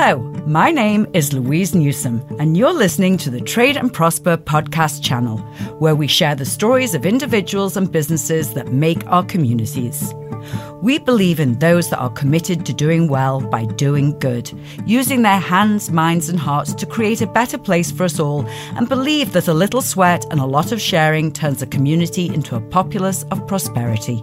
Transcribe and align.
Hello, 0.00 0.20
my 0.46 0.70
name 0.70 1.08
is 1.12 1.32
Louise 1.32 1.74
Newsom, 1.74 2.24
and 2.38 2.56
you're 2.56 2.72
listening 2.72 3.16
to 3.16 3.30
the 3.30 3.40
Trade 3.40 3.76
and 3.76 3.92
Prosper 3.92 4.36
podcast 4.36 5.02
channel, 5.02 5.38
where 5.80 5.96
we 5.96 6.06
share 6.06 6.36
the 6.36 6.44
stories 6.44 6.94
of 6.94 7.04
individuals 7.04 7.76
and 7.76 7.90
businesses 7.90 8.54
that 8.54 8.72
make 8.72 9.04
our 9.08 9.24
communities. 9.24 10.14
We 10.82 11.00
believe 11.00 11.40
in 11.40 11.58
those 11.58 11.90
that 11.90 11.98
are 11.98 12.10
committed 12.10 12.64
to 12.66 12.72
doing 12.72 13.08
well 13.08 13.40
by 13.40 13.64
doing 13.64 14.16
good, 14.20 14.52
using 14.86 15.22
their 15.22 15.40
hands, 15.40 15.90
minds, 15.90 16.28
and 16.28 16.38
hearts 16.38 16.74
to 16.74 16.86
create 16.86 17.20
a 17.20 17.26
better 17.26 17.58
place 17.58 17.90
for 17.90 18.04
us 18.04 18.20
all, 18.20 18.46
and 18.76 18.88
believe 18.88 19.32
that 19.32 19.48
a 19.48 19.52
little 19.52 19.82
sweat 19.82 20.24
and 20.30 20.38
a 20.38 20.46
lot 20.46 20.70
of 20.70 20.80
sharing 20.80 21.32
turns 21.32 21.60
a 21.60 21.66
community 21.66 22.32
into 22.32 22.54
a 22.54 22.60
populace 22.60 23.24
of 23.32 23.44
prosperity. 23.48 24.22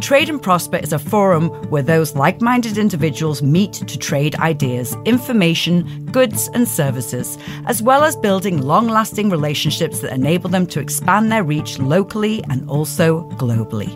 Trade 0.00 0.30
and 0.30 0.40
Prosper 0.40 0.76
is 0.76 0.92
a 0.92 0.98
forum 0.98 1.48
where 1.70 1.82
those 1.82 2.14
like 2.14 2.40
minded 2.40 2.78
individuals 2.78 3.42
meet 3.42 3.72
to 3.72 3.98
trade 3.98 4.36
ideas, 4.36 4.96
information, 5.04 6.06
goods, 6.06 6.48
and 6.54 6.68
services, 6.68 7.36
as 7.66 7.82
well 7.82 8.04
as 8.04 8.14
building 8.14 8.62
long 8.62 8.88
lasting 8.88 9.28
relationships 9.28 10.00
that 10.00 10.14
enable 10.14 10.48
them 10.50 10.66
to 10.68 10.80
expand 10.80 11.32
their 11.32 11.42
reach 11.42 11.80
locally 11.80 12.44
and 12.48 12.68
also 12.70 13.28
globally. 13.30 13.92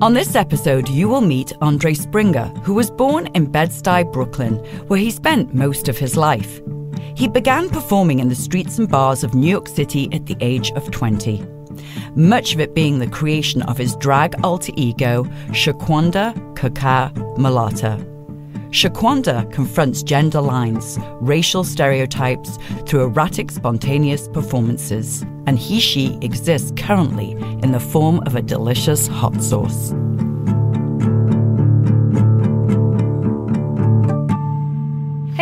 On 0.00 0.14
this 0.14 0.34
episode, 0.34 0.88
you 0.88 1.08
will 1.08 1.22
meet 1.22 1.52
Andre 1.60 1.92
Springer, 1.92 2.46
who 2.62 2.74
was 2.74 2.90
born 2.90 3.26
in 3.28 3.50
Bed-Stuy, 3.50 4.10
Brooklyn, 4.12 4.56
where 4.88 4.98
he 4.98 5.10
spent 5.10 5.54
most 5.54 5.88
of 5.88 5.98
his 5.98 6.16
life. 6.16 6.60
He 7.14 7.28
began 7.28 7.68
performing 7.68 8.18
in 8.18 8.28
the 8.28 8.34
streets 8.34 8.78
and 8.78 8.88
bars 8.88 9.24
of 9.24 9.34
New 9.34 9.48
York 9.48 9.68
City 9.68 10.08
at 10.12 10.26
the 10.26 10.36
age 10.40 10.70
of 10.72 10.90
20 10.90 11.55
much 12.14 12.54
of 12.54 12.60
it 12.60 12.74
being 12.74 12.98
the 12.98 13.06
creation 13.06 13.62
of 13.62 13.78
his 13.78 13.96
drag 13.96 14.34
alter 14.44 14.72
ego, 14.76 15.24
Shaquanda 15.48 16.34
Kaka 16.56 17.12
Malata. 17.36 18.04
Shaquanda 18.70 19.50
confronts 19.52 20.02
gender 20.02 20.40
lines, 20.40 20.98
racial 21.20 21.64
stereotypes 21.64 22.58
through 22.86 23.04
erratic, 23.04 23.50
spontaneous 23.50 24.28
performances, 24.28 25.22
and 25.46 25.58
he 25.58 25.80
she 25.80 26.18
exists 26.20 26.72
currently 26.76 27.30
in 27.62 27.72
the 27.72 27.80
form 27.80 28.20
of 28.26 28.34
a 28.34 28.42
delicious 28.42 29.06
hot 29.06 29.42
sauce. 29.42 29.94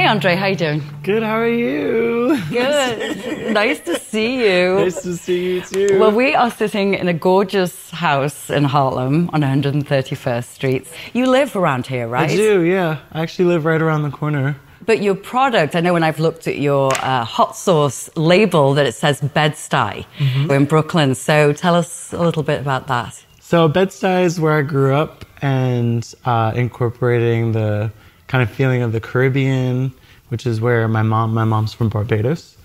Hey 0.05 0.11
Andre, 0.11 0.37
how 0.37 0.47
you 0.49 0.57
doing? 0.57 0.83
Good, 1.03 1.23
how 1.23 1.39
are 1.39 1.49
you? 1.49 2.39
Good. 2.51 3.53
nice 3.55 3.81
to 3.81 3.99
see 3.99 4.45
you. 4.47 4.75
Nice 4.81 5.01
to 5.01 5.17
see 5.17 5.55
you 5.55 5.61
too. 5.63 5.99
Well, 5.99 6.13
we 6.13 6.35
are 6.35 6.51
sitting 6.51 6.93
in 6.93 7.09
a 7.09 7.15
gorgeous 7.15 7.89
house 7.89 8.51
in 8.51 8.65
Harlem 8.65 9.31
on 9.33 9.41
131st 9.41 10.45
Street. 10.45 10.87
You 11.15 11.25
live 11.25 11.57
around 11.57 11.87
here, 11.87 12.07
right? 12.07 12.31
I 12.31 12.37
do, 12.37 12.61
yeah. 12.65 12.99
I 13.13 13.23
actually 13.23 13.47
live 13.47 13.65
right 13.65 13.81
around 13.81 14.03
the 14.03 14.11
corner. 14.11 14.57
But 14.85 15.01
your 15.01 15.15
product, 15.15 15.75
I 15.75 15.81
know 15.81 15.95
when 15.95 16.03
I've 16.03 16.21
looked 16.21 16.47
at 16.49 16.59
your 16.59 16.93
uh, 16.97 17.25
hot 17.25 17.57
sauce 17.57 18.11
label 18.15 18.75
that 18.75 18.85
it 18.85 18.95
says 18.95 19.23
Bed-Stuy 19.23 20.05
mm-hmm. 20.19 20.51
in 20.51 20.67
Brooklyn. 20.67 21.15
So 21.15 21.55
tell 21.55 21.75
us 21.75 22.13
a 22.13 22.21
little 22.21 22.43
bit 22.43 22.61
about 22.61 22.89
that. 22.89 23.25
So 23.41 23.69
Bed-Stuy 23.69 24.25
is 24.25 24.39
where 24.39 24.59
I 24.59 24.63
grew 24.63 24.95
up 24.95 25.25
and 25.41 26.15
uh, 26.27 26.53
incorporating 26.55 27.53
the 27.53 27.91
kind 28.35 28.43
of 28.43 28.51
feeling 28.51 28.83
of 28.83 28.91
the 28.91 28.99
Caribbean, 28.99 29.95
which 30.27 30.45
is 30.45 30.61
where 30.61 30.89
my 30.89 31.03
mom 31.03 31.33
my 31.33 31.45
mom's 31.45 31.73
from 31.73 31.89
Barbados, 31.89 32.57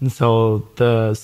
and 0.00 0.12
so 0.12 0.68
the 0.76 1.20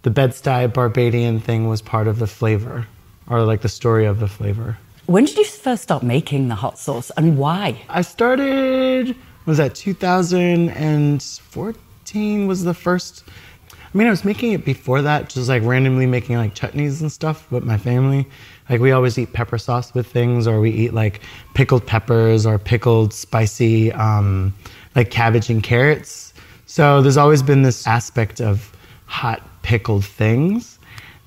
the 0.00 0.08
Bed-Stuy 0.08 0.72
Barbadian 0.72 1.38
thing 1.38 1.68
was 1.68 1.82
part 1.82 2.08
of 2.08 2.20
the 2.20 2.26
flavor, 2.26 2.86
or 3.28 3.42
like 3.42 3.60
the 3.60 3.68
story 3.68 4.06
of 4.06 4.18
the 4.18 4.28
flavor. 4.28 4.78
When 5.04 5.26
did 5.26 5.36
you 5.36 5.44
first 5.44 5.82
start 5.82 6.02
making 6.02 6.48
the 6.48 6.54
hot 6.54 6.78
sauce, 6.78 7.10
and 7.18 7.36
why? 7.36 7.82
I 7.90 8.00
started 8.00 9.14
was 9.44 9.58
that 9.58 9.74
2014 9.74 12.46
was 12.46 12.64
the 12.64 12.72
first. 12.72 13.24
I 13.72 13.74
mean, 13.92 14.06
I 14.06 14.10
was 14.10 14.24
making 14.24 14.52
it 14.52 14.64
before 14.64 15.02
that, 15.02 15.28
just 15.28 15.50
like 15.50 15.62
randomly 15.64 16.06
making 16.06 16.38
like 16.38 16.54
chutneys 16.54 17.02
and 17.02 17.12
stuff 17.12 17.52
with 17.52 17.64
my 17.64 17.76
family. 17.76 18.26
Like 18.68 18.80
we 18.80 18.92
always 18.92 19.18
eat 19.18 19.32
pepper 19.32 19.58
sauce 19.58 19.94
with 19.94 20.06
things, 20.06 20.46
or 20.46 20.60
we 20.60 20.70
eat 20.70 20.94
like 20.94 21.20
pickled 21.54 21.86
peppers 21.86 22.46
or 22.46 22.58
pickled 22.58 23.12
spicy 23.12 23.92
um, 23.92 24.54
like 24.94 25.10
cabbage 25.10 25.50
and 25.50 25.62
carrots. 25.62 26.34
So 26.66 27.00
there's 27.00 27.16
always 27.16 27.42
been 27.42 27.62
this 27.62 27.86
aspect 27.86 28.40
of 28.40 28.72
hot 29.06 29.42
pickled 29.62 30.04
things. 30.04 30.78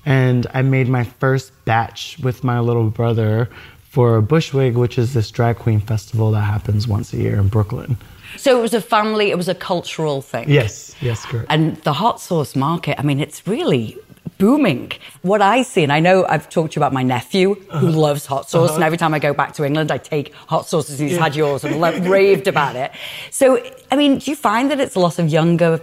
And 0.04 0.46
I 0.54 0.62
made 0.62 0.88
my 0.88 1.04
first 1.04 1.52
batch 1.64 2.18
with 2.22 2.42
my 2.42 2.60
little 2.60 2.90
brother 2.90 3.48
for 3.82 4.22
Bushwig, 4.22 4.74
which 4.74 4.98
is 4.98 5.14
this 5.14 5.30
drag 5.30 5.56
queen 5.58 5.80
festival 5.80 6.30
that 6.32 6.40
happens 6.40 6.88
once 6.88 7.12
a 7.12 7.18
year 7.18 7.38
in 7.38 7.48
Brooklyn. 7.48 7.96
So 8.36 8.58
it 8.58 8.62
was 8.62 8.72
a 8.72 8.80
family, 8.80 9.30
it 9.30 9.36
was 9.36 9.48
a 9.48 9.54
cultural 9.54 10.22
thing. 10.22 10.48
Yes, 10.48 10.96
yes, 11.00 11.26
correct. 11.26 11.46
And 11.50 11.76
the 11.82 11.92
hot 11.92 12.20
sauce 12.20 12.56
market, 12.56 12.98
I 12.98 13.02
mean, 13.02 13.20
it's 13.20 13.46
really 13.46 13.98
booming. 14.42 14.90
What 15.22 15.40
I 15.40 15.62
see, 15.62 15.84
and 15.84 15.92
I 15.92 16.00
know 16.00 16.26
I've 16.26 16.48
talked 16.50 16.72
to 16.72 16.76
you 16.76 16.80
about 16.80 16.92
my 16.92 17.04
nephew 17.04 17.54
who 17.54 17.88
uh-huh. 17.88 18.06
loves 18.06 18.26
hot 18.26 18.50
sauce, 18.50 18.70
uh-huh. 18.70 18.74
and 18.74 18.84
every 18.88 18.98
time 18.98 19.14
I 19.14 19.20
go 19.20 19.32
back 19.32 19.52
to 19.54 19.64
England, 19.64 19.92
I 19.92 19.98
take 19.98 20.34
hot 20.34 20.66
sauce 20.66 20.88
sauces. 20.88 20.98
He's 20.98 21.12
yeah. 21.12 21.22
had 21.24 21.36
yours 21.36 21.62
and 21.64 21.80
raved 22.16 22.48
about 22.48 22.74
it. 22.74 22.90
So, 23.30 23.44
I 23.92 23.96
mean, 23.96 24.18
do 24.18 24.30
you 24.32 24.36
find 24.36 24.70
that 24.70 24.80
it's 24.80 24.96
a 24.96 25.00
lot 25.00 25.20
of 25.20 25.28
younger 25.28 25.80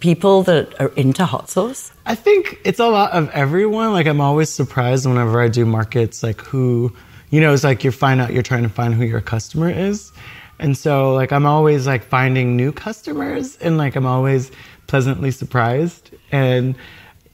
people 0.00 0.42
that 0.42 0.78
are 0.78 0.92
into 0.94 1.24
hot 1.24 1.48
sauce? 1.48 1.90
I 2.04 2.14
think 2.14 2.60
it's 2.64 2.80
a 2.80 2.88
lot 2.88 3.12
of 3.12 3.30
everyone. 3.30 3.92
Like, 3.92 4.06
I'm 4.06 4.20
always 4.20 4.50
surprised 4.50 5.06
whenever 5.06 5.40
I 5.40 5.48
do 5.48 5.64
markets, 5.64 6.22
like 6.22 6.40
who, 6.42 6.94
you 7.30 7.40
know, 7.40 7.54
it's 7.54 7.64
like 7.64 7.82
you 7.82 7.92
find 7.92 8.20
out 8.20 8.32
you're 8.34 8.42
trying 8.42 8.64
to 8.64 8.74
find 8.80 8.92
who 8.92 9.04
your 9.04 9.22
customer 9.22 9.70
is. 9.70 10.12
And 10.58 10.76
so, 10.76 11.14
like, 11.14 11.32
I'm 11.32 11.46
always 11.46 11.86
like 11.86 12.02
finding 12.04 12.56
new 12.56 12.72
customers, 12.72 13.56
and 13.56 13.78
like, 13.78 13.96
I'm 13.96 14.06
always 14.06 14.52
pleasantly 14.86 15.30
surprised. 15.30 16.10
And 16.30 16.76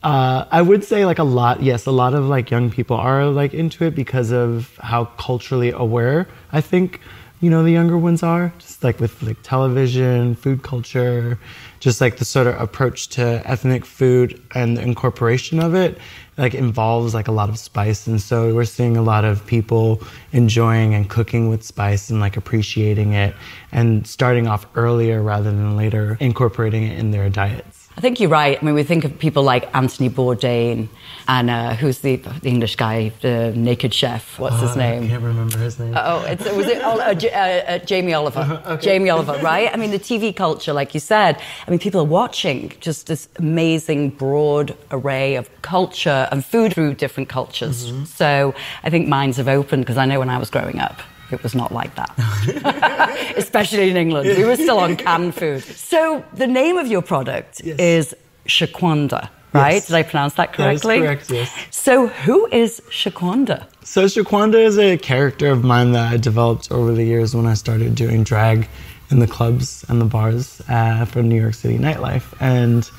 uh, 0.03 0.44
I 0.50 0.62
would 0.62 0.84
say 0.84 1.04
like 1.04 1.19
a 1.19 1.25
lot, 1.25 1.62
yes, 1.62 1.86
a 1.86 1.91
lot 1.91 2.14
of 2.14 2.25
like 2.26 2.50
young 2.50 2.70
people 2.70 2.97
are 2.97 3.26
like 3.26 3.54
into 3.54 3.84
it 3.84 3.94
because 3.94 4.31
of 4.31 4.76
how 4.78 5.06
culturally 5.16 5.70
aware 5.70 6.28
I 6.53 6.60
think 6.60 7.00
you 7.41 7.50
know 7.50 7.62
the 7.62 7.70
younger 7.70 7.97
ones 7.97 8.22
are, 8.22 8.53
just 8.59 8.82
like 8.82 8.98
with 8.98 9.22
like 9.22 9.36
television, 9.42 10.34
food 10.34 10.62
culture, 10.62 11.38
just 11.78 12.00
like 12.00 12.16
the 12.16 12.25
sort 12.25 12.48
of 12.48 12.60
approach 12.60 13.09
to 13.10 13.42
ethnic 13.44 13.84
food 13.84 14.41
and 14.54 14.76
the 14.76 14.82
incorporation 14.82 15.60
of 15.60 15.75
it 15.75 15.98
like 16.36 16.54
involves 16.54 17.15
like 17.15 17.28
a 17.28 17.32
lot 17.32 17.48
of 17.48 17.59
spice. 17.59 18.06
And 18.06 18.20
so 18.20 18.54
we're 18.54 18.65
seeing 18.65 18.97
a 18.97 19.03
lot 19.03 19.25
of 19.25 19.44
people 19.47 20.03
enjoying 20.32 20.94
and 20.94 21.09
cooking 21.09 21.48
with 21.48 21.62
spice 21.62 22.10
and 22.10 22.20
like 22.20 22.36
appreciating 22.36 23.12
it 23.12 23.34
and 23.72 24.06
starting 24.06 24.47
off 24.47 24.66
earlier 24.75 25.22
rather 25.22 25.50
than 25.50 25.76
later 25.76 26.16
incorporating 26.20 26.84
it 26.84 26.98
in 26.98 27.10
their 27.10 27.28
diets 27.28 27.78
I 27.98 28.00
think 28.00 28.20
you're 28.20 28.31
right. 28.31 28.56
I 28.56 28.64
mean, 28.64 28.76
we 28.76 28.84
think 28.84 29.04
of 29.04 29.19
people 29.19 29.42
like 29.42 29.69
Anthony 29.75 30.09
Bourdain 30.09 30.86
and 31.26 31.50
uh, 31.50 31.75
who's 31.75 31.98
the, 31.98 32.14
the, 32.14 32.48
English 32.48 32.76
guy, 32.76 33.10
the 33.22 33.53
naked 33.56 33.92
chef. 33.92 34.38
What's 34.38 34.60
his 34.60 34.76
name? 34.76 35.03
I 35.03 35.09
can't 35.09 35.25
remember 35.25 35.59
his 35.59 35.81
name. 35.81 35.94
oh, 35.97 36.25
it's, 36.28 36.44
was 36.53 36.69
it 36.69 36.81
uh, 36.81 36.91
uh, 36.91 37.72
uh, 37.72 37.78
Jamie 37.78 38.14
Oliver? 38.14 38.38
Uh-huh, 38.38 38.75
okay. 38.75 38.82
Jamie 38.84 39.10
Oliver, 39.10 39.36
right? 39.42 39.69
I 39.75 39.76
mean, 39.76 39.91
the 39.91 39.98
TV 39.98 40.34
culture, 40.34 40.72
like 40.72 40.94
you 40.94 41.00
said. 41.00 41.42
I 41.66 41.70
mean, 41.72 41.81
people 41.81 42.00
are 42.00 42.04
watching 42.22 42.72
just 42.78 43.09
this 43.09 43.28
amazing, 43.34 44.10
broad 44.10 44.76
array 44.92 45.34
of 45.34 45.50
culture 45.62 46.28
and 46.30 46.44
food 46.44 46.75
through 46.75 46.94
different 46.94 47.28
cultures. 47.28 47.91
Mm-hmm. 47.91 48.04
So 48.04 48.54
I 48.84 48.91
think 48.91 49.09
minds 49.09 49.38
have 49.38 49.48
opened 49.48 49.82
because 49.82 49.97
I 49.97 50.04
know 50.04 50.20
when 50.20 50.30
I 50.30 50.38
was 50.38 50.50
growing 50.50 50.78
up, 50.78 51.00
it 51.31 51.43
was 51.43 51.55
not 51.55 51.72
like 51.72 51.94
that, 51.97 53.34
especially 53.37 53.91
in 53.91 53.97
England. 53.97 54.28
We 54.37 54.44
were 54.44 54.56
still 54.56 54.78
on 54.78 54.97
canned 54.97 55.34
food. 55.34 55.62
So 55.62 56.25
the 56.34 56.47
name 56.47 56.78
of 56.78 56.87
your 56.87 57.03
product 57.03 57.61
yes. 57.62 57.78
is 57.78 58.16
Shaquanda, 58.47 59.28
right? 59.53 59.75
Yes. 59.75 59.87
Did 59.87 59.97
I 59.97 60.03
pronounce 60.03 60.34
that 60.34 60.53
correctly? 60.53 61.00
That 61.00 61.21
is 61.21 61.28
correct, 61.28 61.31
yes. 61.31 61.66
So 61.71 62.06
who 62.06 62.47
is 62.47 62.81
Shaquanda? 62.91 63.66
So 63.84 64.05
Shaquanda 64.05 64.55
is 64.55 64.78
a 64.78 64.97
character 64.97 65.51
of 65.51 65.65
mine 65.65 65.92
that 65.92 66.13
I 66.13 66.16
developed 66.16 66.71
over 66.71 66.92
the 66.92 67.04
years 67.04 67.34
when 67.34 67.47
I 67.47 67.54
started 67.54 67.95
doing 67.95 68.25
drag 68.25 68.69
in 69.10 69.21
the 69.21 69.27
clubs 69.27 69.84
and 69.89 70.01
the 70.01 70.04
bars 70.04 70.60
uh, 70.69 71.04
for 71.07 71.22
New 71.22 71.41
York 71.41 71.54
City 71.54 71.78
nightlife. 71.78 72.34
And, 72.41 72.91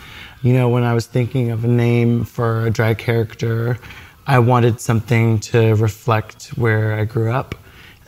you 0.42 0.54
know, 0.54 0.70
when 0.70 0.84
I 0.84 0.94
was 0.94 1.06
thinking 1.06 1.52
of 1.52 1.64
a 1.64 1.68
name 1.68 2.26
for 2.26 2.66
a 2.66 2.72
drag 2.72 2.98
character, 2.98 3.78
I 4.26 4.40
wanted 4.40 4.80
something 4.80 5.40
to 5.40 5.76
reflect 5.76 6.48
where 6.50 6.94
I 6.94 7.06
grew 7.06 7.32
up. 7.32 7.56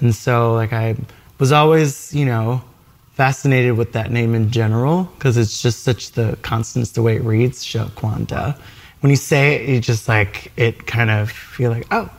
And 0.01 0.13
so, 0.13 0.53
like, 0.53 0.73
I 0.73 0.95
was 1.39 1.51
always, 1.51 2.13
you 2.13 2.25
know, 2.25 2.61
fascinated 3.13 3.77
with 3.77 3.93
that 3.93 4.11
name 4.11 4.33
in 4.33 4.51
general 4.51 5.03
because 5.15 5.37
it's 5.37 5.61
just 5.61 5.83
such 5.83 6.11
the 6.11 6.37
constants 6.41 6.91
the 6.91 7.01
way 7.01 7.15
it 7.15 7.23
reads, 7.23 7.63
Shaquanda. 7.63 8.57
When 9.01 9.09
you 9.09 9.15
say 9.15 9.55
it, 9.55 9.69
you 9.69 9.79
just 9.79 10.07
like, 10.07 10.51
it 10.57 10.85
kind 10.87 11.09
of 11.09 11.31
feel 11.31 11.71
like, 11.71 11.87
oh, 11.91 12.09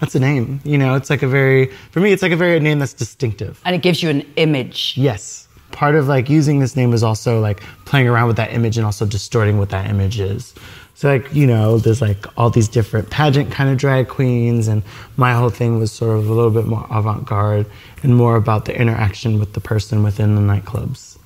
that's 0.00 0.14
a 0.14 0.20
name. 0.20 0.60
You 0.64 0.78
know, 0.78 0.94
it's 0.94 1.10
like 1.10 1.22
a 1.22 1.28
very, 1.28 1.66
for 1.90 2.00
me, 2.00 2.12
it's 2.12 2.22
like 2.22 2.32
a 2.32 2.36
very 2.36 2.60
name 2.60 2.78
that's 2.78 2.92
distinctive. 2.92 3.60
And 3.64 3.74
it 3.74 3.82
gives 3.82 4.02
you 4.02 4.10
an 4.10 4.22
image. 4.36 4.94
Yes. 4.96 5.48
Part 5.72 5.94
of 5.94 6.08
like 6.08 6.30
using 6.30 6.60
this 6.60 6.76
name 6.76 6.92
is 6.92 7.02
also 7.02 7.40
like 7.40 7.60
playing 7.84 8.08
around 8.08 8.28
with 8.28 8.36
that 8.36 8.52
image 8.52 8.76
and 8.76 8.86
also 8.86 9.04
distorting 9.06 9.58
what 9.58 9.70
that 9.70 9.90
image 9.90 10.18
is. 10.20 10.54
So 10.98 11.06
like 11.06 11.32
you 11.32 11.46
know, 11.46 11.78
there's 11.78 12.00
like 12.00 12.26
all 12.36 12.50
these 12.50 12.66
different 12.66 13.08
pageant 13.08 13.52
kind 13.52 13.70
of 13.70 13.76
drag 13.76 14.08
queens, 14.08 14.66
and 14.66 14.82
my 15.16 15.32
whole 15.32 15.48
thing 15.48 15.78
was 15.78 15.92
sort 15.92 16.18
of 16.18 16.28
a 16.28 16.32
little 16.32 16.50
bit 16.50 16.66
more 16.66 16.84
avant-garde 16.90 17.66
and 18.02 18.16
more 18.16 18.34
about 18.34 18.64
the 18.64 18.76
interaction 18.76 19.38
with 19.38 19.52
the 19.52 19.60
person 19.60 20.02
within 20.02 20.34
the 20.34 20.40
nightclubs. 20.40 21.16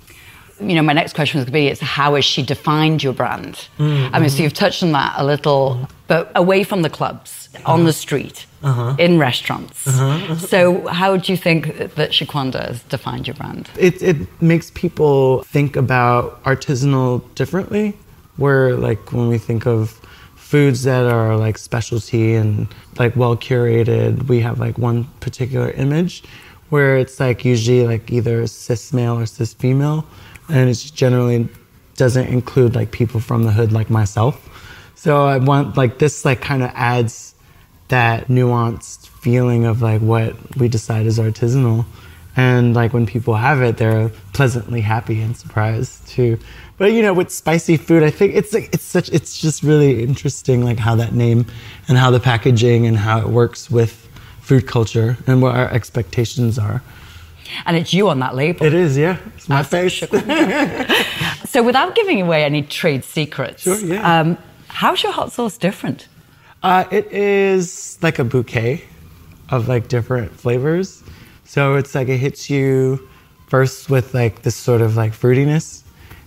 You 0.60 0.74
know, 0.74 0.82
my 0.82 0.92
next 0.92 1.14
question 1.14 1.38
was 1.38 1.46
going 1.46 1.52
to 1.52 1.58
be: 1.58 1.68
It's 1.68 1.80
how 1.80 2.16
has 2.16 2.24
she 2.26 2.42
defined 2.42 3.02
your 3.02 3.14
brand? 3.14 3.66
Mm-hmm. 3.78 4.14
I 4.14 4.18
mean, 4.18 4.28
so 4.28 4.42
you've 4.42 4.52
touched 4.52 4.82
on 4.82 4.92
that 4.92 5.14
a 5.16 5.24
little, 5.24 5.88
but 6.06 6.30
away 6.34 6.64
from 6.64 6.82
the 6.82 6.90
clubs, 6.90 7.48
uh-huh. 7.54 7.72
on 7.72 7.84
the 7.84 7.94
street, 7.94 8.44
uh-huh. 8.62 8.96
in 8.98 9.18
restaurants. 9.18 9.86
Uh-huh. 9.86 10.36
So, 10.36 10.86
how 10.88 11.16
do 11.16 11.32
you 11.32 11.38
think 11.38 11.94
that 11.94 12.10
Shaquanda 12.10 12.66
has 12.66 12.82
defined 12.82 13.26
your 13.26 13.36
brand? 13.36 13.70
It 13.78 14.02
it 14.02 14.42
makes 14.42 14.70
people 14.72 15.44
think 15.44 15.76
about 15.76 16.44
artisanal 16.44 17.22
differently 17.34 17.96
where 18.36 18.76
like 18.76 19.12
when 19.12 19.28
we 19.28 19.38
think 19.38 19.66
of 19.66 20.00
foods 20.36 20.82
that 20.82 21.06
are 21.06 21.36
like 21.36 21.56
specialty 21.56 22.34
and 22.34 22.66
like 22.98 23.16
well 23.16 23.36
curated, 23.36 24.28
we 24.28 24.40
have 24.40 24.58
like 24.60 24.78
one 24.78 25.04
particular 25.20 25.70
image 25.72 26.22
where 26.68 26.96
it's 26.96 27.20
like 27.20 27.44
usually 27.44 27.86
like 27.86 28.10
either 28.10 28.46
cis 28.46 28.92
male 28.92 29.18
or 29.18 29.26
cis 29.26 29.52
female, 29.52 30.06
and 30.48 30.70
it 30.70 30.92
generally 30.94 31.48
doesn't 31.96 32.28
include 32.28 32.74
like 32.74 32.90
people 32.90 33.20
from 33.20 33.44
the 33.44 33.52
hood 33.52 33.72
like 33.72 33.90
myself. 33.90 34.48
So 34.94 35.24
I 35.26 35.38
want 35.38 35.76
like 35.76 35.98
this 35.98 36.24
like 36.24 36.40
kind 36.40 36.62
of 36.62 36.70
adds 36.74 37.34
that 37.88 38.28
nuanced 38.28 39.08
feeling 39.08 39.66
of 39.66 39.82
like 39.82 40.00
what 40.00 40.34
we 40.56 40.68
decide 40.68 41.04
is 41.06 41.18
artisanal. 41.18 41.84
And 42.36 42.74
like 42.74 42.92
when 42.92 43.06
people 43.06 43.34
have 43.34 43.60
it, 43.62 43.76
they're 43.76 44.10
pleasantly 44.32 44.80
happy 44.80 45.20
and 45.20 45.36
surprised 45.36 46.08
too. 46.08 46.38
But 46.78 46.92
you 46.92 47.02
know, 47.02 47.12
with 47.12 47.30
spicy 47.30 47.76
food, 47.76 48.02
I 48.02 48.10
think 48.10 48.34
it's 48.34 48.52
like 48.52 48.70
it's 48.72 48.84
such 48.84 49.10
it's 49.10 49.38
just 49.38 49.62
really 49.62 50.02
interesting, 50.02 50.64
like 50.64 50.78
how 50.78 50.96
that 50.96 51.12
name 51.12 51.46
and 51.88 51.98
how 51.98 52.10
the 52.10 52.20
packaging 52.20 52.86
and 52.86 52.96
how 52.96 53.20
it 53.20 53.28
works 53.28 53.70
with 53.70 54.08
food 54.40 54.66
culture 54.66 55.16
and 55.26 55.42
what 55.42 55.54
our 55.54 55.70
expectations 55.70 56.58
are. 56.58 56.82
And 57.66 57.76
it's 57.76 57.92
you 57.92 58.08
on 58.08 58.18
that 58.20 58.34
label. 58.34 58.64
It 58.64 58.74
is, 58.74 58.96
yeah. 58.96 59.18
It's 59.36 59.48
my 59.48 59.62
face. 59.62 59.98
so, 61.50 61.62
without 61.62 61.94
giving 61.94 62.22
away 62.22 62.44
any 62.44 62.62
trade 62.62 63.04
secrets, 63.04 63.62
sure, 63.62 63.78
yeah. 63.78 64.20
Um, 64.20 64.38
how's 64.68 65.02
your 65.02 65.12
hot 65.12 65.32
sauce 65.32 65.58
different? 65.58 66.08
Uh, 66.62 66.84
it 66.90 67.12
is 67.12 67.98
like 68.02 68.18
a 68.18 68.24
bouquet 68.24 68.84
of 69.50 69.68
like 69.68 69.88
different 69.88 70.32
flavors. 70.32 71.02
So 71.52 71.74
it's 71.74 71.94
like 71.94 72.08
it 72.08 72.16
hits 72.16 72.48
you 72.48 73.06
first 73.46 73.90
with 73.90 74.14
like 74.14 74.40
this 74.40 74.56
sort 74.56 74.80
of 74.80 74.96
like 74.96 75.12
fruitiness 75.12 75.82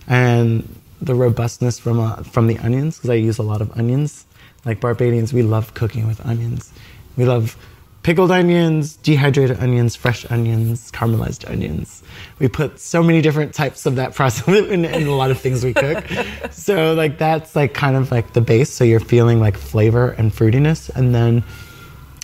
and 0.06 0.62
the 1.02 1.16
robustness 1.16 1.80
from 1.80 1.98
uh, 1.98 2.22
from 2.22 2.46
the 2.46 2.56
onions 2.58 2.96
because 2.96 3.10
I 3.10 3.14
use 3.14 3.38
a 3.38 3.42
lot 3.42 3.60
of 3.60 3.76
onions. 3.76 4.24
Like 4.64 4.78
Barbadians, 4.78 5.32
we 5.32 5.42
love 5.42 5.74
cooking 5.74 6.06
with 6.06 6.24
onions. 6.24 6.72
We 7.16 7.24
love 7.24 7.56
pickled 8.04 8.30
onions, 8.30 8.94
dehydrated 8.98 9.58
onions, 9.58 9.96
fresh 9.96 10.24
onions, 10.30 10.92
caramelized 10.92 11.50
onions. 11.50 12.04
We 12.38 12.46
put 12.46 12.78
so 12.78 13.02
many 13.02 13.20
different 13.20 13.52
types 13.52 13.84
of 13.84 13.96
that 13.96 14.14
process 14.18 14.46
in, 14.46 14.84
in 14.84 15.08
a 15.08 15.16
lot 15.16 15.32
of 15.32 15.40
things 15.40 15.64
we 15.64 15.74
cook. 15.74 16.04
so 16.52 16.94
like 16.94 17.18
that's 17.18 17.56
like 17.56 17.74
kind 17.74 17.96
of 17.96 18.12
like 18.12 18.32
the 18.34 18.40
base. 18.40 18.70
So 18.70 18.84
you're 18.84 19.00
feeling 19.00 19.40
like 19.40 19.56
flavor 19.56 20.10
and 20.10 20.30
fruitiness, 20.30 20.88
and 20.90 21.12
then 21.12 21.42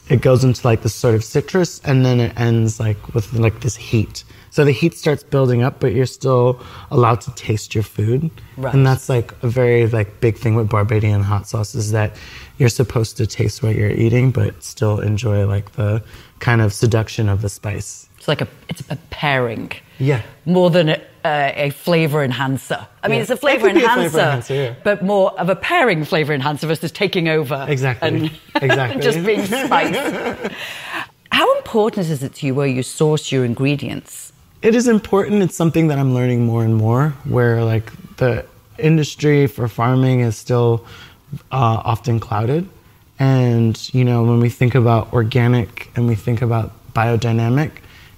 it 0.08 0.20
goes 0.20 0.44
into 0.44 0.66
like 0.66 0.82
this 0.82 0.94
sort 0.94 1.14
of 1.14 1.24
citrus, 1.24 1.80
and 1.80 2.04
then 2.04 2.20
it 2.20 2.38
ends 2.38 2.80
like 2.80 3.14
with 3.14 3.32
like 3.32 3.60
this 3.60 3.76
heat. 3.76 4.24
So 4.50 4.66
the 4.66 4.72
heat 4.72 4.92
starts 4.94 5.22
building 5.22 5.62
up, 5.62 5.80
but 5.80 5.94
you're 5.94 6.04
still 6.04 6.60
allowed 6.90 7.22
to 7.22 7.34
taste 7.34 7.74
your 7.74 7.84
food. 7.84 8.30
Right. 8.58 8.74
And 8.74 8.86
that's 8.86 9.08
like 9.08 9.32
a 9.42 9.48
very 9.48 9.86
like 9.86 10.20
big 10.20 10.36
thing 10.36 10.54
with 10.56 10.68
Barbadian 10.68 11.22
hot 11.22 11.48
sauce 11.48 11.74
is 11.74 11.92
that 11.92 12.16
you're 12.58 12.68
supposed 12.68 13.16
to 13.16 13.26
taste 13.26 13.62
what 13.62 13.76
you're 13.76 13.90
eating, 13.90 14.30
but 14.30 14.62
still 14.62 15.00
enjoy 15.00 15.46
like 15.46 15.72
the 15.72 16.04
kind 16.40 16.60
of 16.60 16.74
seduction 16.74 17.30
of 17.30 17.40
the 17.40 17.48
spice. 17.48 18.08
It's 18.18 18.28
like 18.28 18.42
a 18.42 18.48
it's 18.68 18.82
a 18.90 18.96
pairing. 19.08 19.72
Yeah. 19.98 20.20
More 20.44 20.68
than 20.68 20.90
a, 20.90 21.00
uh, 21.24 21.52
a 21.54 21.70
flavor 21.70 22.22
enhancer. 22.22 22.86
I 23.02 23.08
mean, 23.08 23.16
yeah. 23.16 23.22
it's 23.22 23.30
a 23.30 23.36
flavor 23.36 23.68
enhancer, 23.68 23.90
a 23.90 24.10
flavor 24.10 24.18
enhancer 24.18 24.54
yeah. 24.54 24.74
but 24.84 25.02
more 25.02 25.38
of 25.40 25.48
a 25.48 25.56
pairing 25.56 26.04
flavor 26.04 26.32
enhancer 26.32 26.66
versus 26.66 26.92
taking 26.92 27.28
over. 27.28 27.66
Exactly. 27.68 28.08
And, 28.08 28.30
exactly. 28.62 29.02
just 29.10 29.24
being 29.24 29.44
spiced. 29.44 30.52
How 31.32 31.56
important 31.56 32.08
is 32.10 32.22
it 32.22 32.34
to 32.34 32.46
you 32.46 32.54
where 32.54 32.66
you 32.66 32.82
source 32.82 33.32
your 33.32 33.44
ingredients? 33.44 34.32
it 34.62 34.76
is 34.76 34.86
important. 34.86 35.42
It's 35.42 35.56
something 35.56 35.88
that 35.88 35.98
I'm 35.98 36.14
learning 36.14 36.46
more 36.46 36.64
and 36.64 36.74
more. 36.74 37.10
Where 37.24 37.64
like 37.64 37.92
the 38.16 38.46
industry 38.78 39.46
for 39.46 39.68
farming 39.68 40.20
is 40.20 40.36
still 40.36 40.86
uh, 41.50 41.82
often 41.84 42.20
clouded, 42.20 42.68
and 43.18 43.76
you 43.92 44.04
know 44.04 44.22
when 44.22 44.40
we 44.40 44.48
think 44.48 44.74
about 44.74 45.12
organic 45.12 45.90
and 45.96 46.06
we 46.06 46.14
think 46.14 46.40
about 46.42 46.72
biodynamic, 46.94 47.70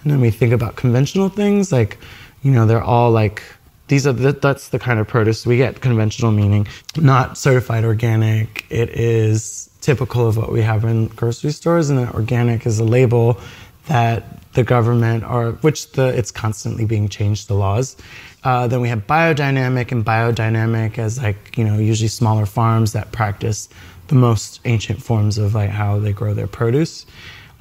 and 0.03 0.13
then 0.13 0.21
we 0.21 0.31
think 0.31 0.53
about 0.53 0.77
conventional 0.77 1.31
things, 1.31 1.73
like 1.73 1.99
you 2.45 2.53
know 2.53 2.67
they're 2.67 2.83
all 2.83 3.11
like 3.11 3.43
these 3.89 4.07
are 4.07 4.13
the, 4.13 4.33
that's 4.33 4.69
the 4.69 4.79
kind 4.79 5.01
of 5.01 5.09
produce 5.09 5.45
we 5.45 5.57
get 5.57 5.81
conventional 5.81 6.31
meaning 6.31 6.67
not 6.97 7.37
certified 7.37 7.85
organic 7.85 8.65
it 8.71 8.91
is 8.91 9.69
typical 9.81 10.27
of 10.29 10.37
what 10.37 10.53
we 10.53 10.63
have 10.63 10.85
in 10.85 11.09
grocery 11.09 11.51
stores 11.51 11.91
and 11.91 11.99
that 11.99 12.15
organic 12.15 12.65
is 12.65 12.79
a 12.79 12.85
label 12.85 13.39
that 13.87 14.25
the 14.55 14.65
government 14.65 15.25
or 15.25 15.53
which 15.61 15.93
the 15.93 16.07
it's 16.17 16.31
constantly 16.31 16.85
being 16.85 17.09
changed 17.09 17.49
the 17.49 17.55
laws. 17.55 17.97
Uh, 18.43 18.67
then 18.67 18.81
we 18.81 18.89
have 18.89 19.07
biodynamic 19.07 19.93
and 19.93 20.05
biodynamic 20.05 20.99
as 20.99 21.23
like 21.23 21.59
you 21.59 21.65
know 21.65 21.79
usually 21.79 22.09
smaller 22.09 22.47
farms 22.47 22.93
that 22.93 23.13
practice 23.13 23.69
the 24.09 24.15
most 24.15 24.61
ancient 24.65 25.03
forms 25.03 25.39
of 25.39 25.55
like 25.55 25.71
how 25.71 25.99
they 25.99 26.13
grow 26.13 26.35
their 26.35 26.47
produce. 26.47 27.05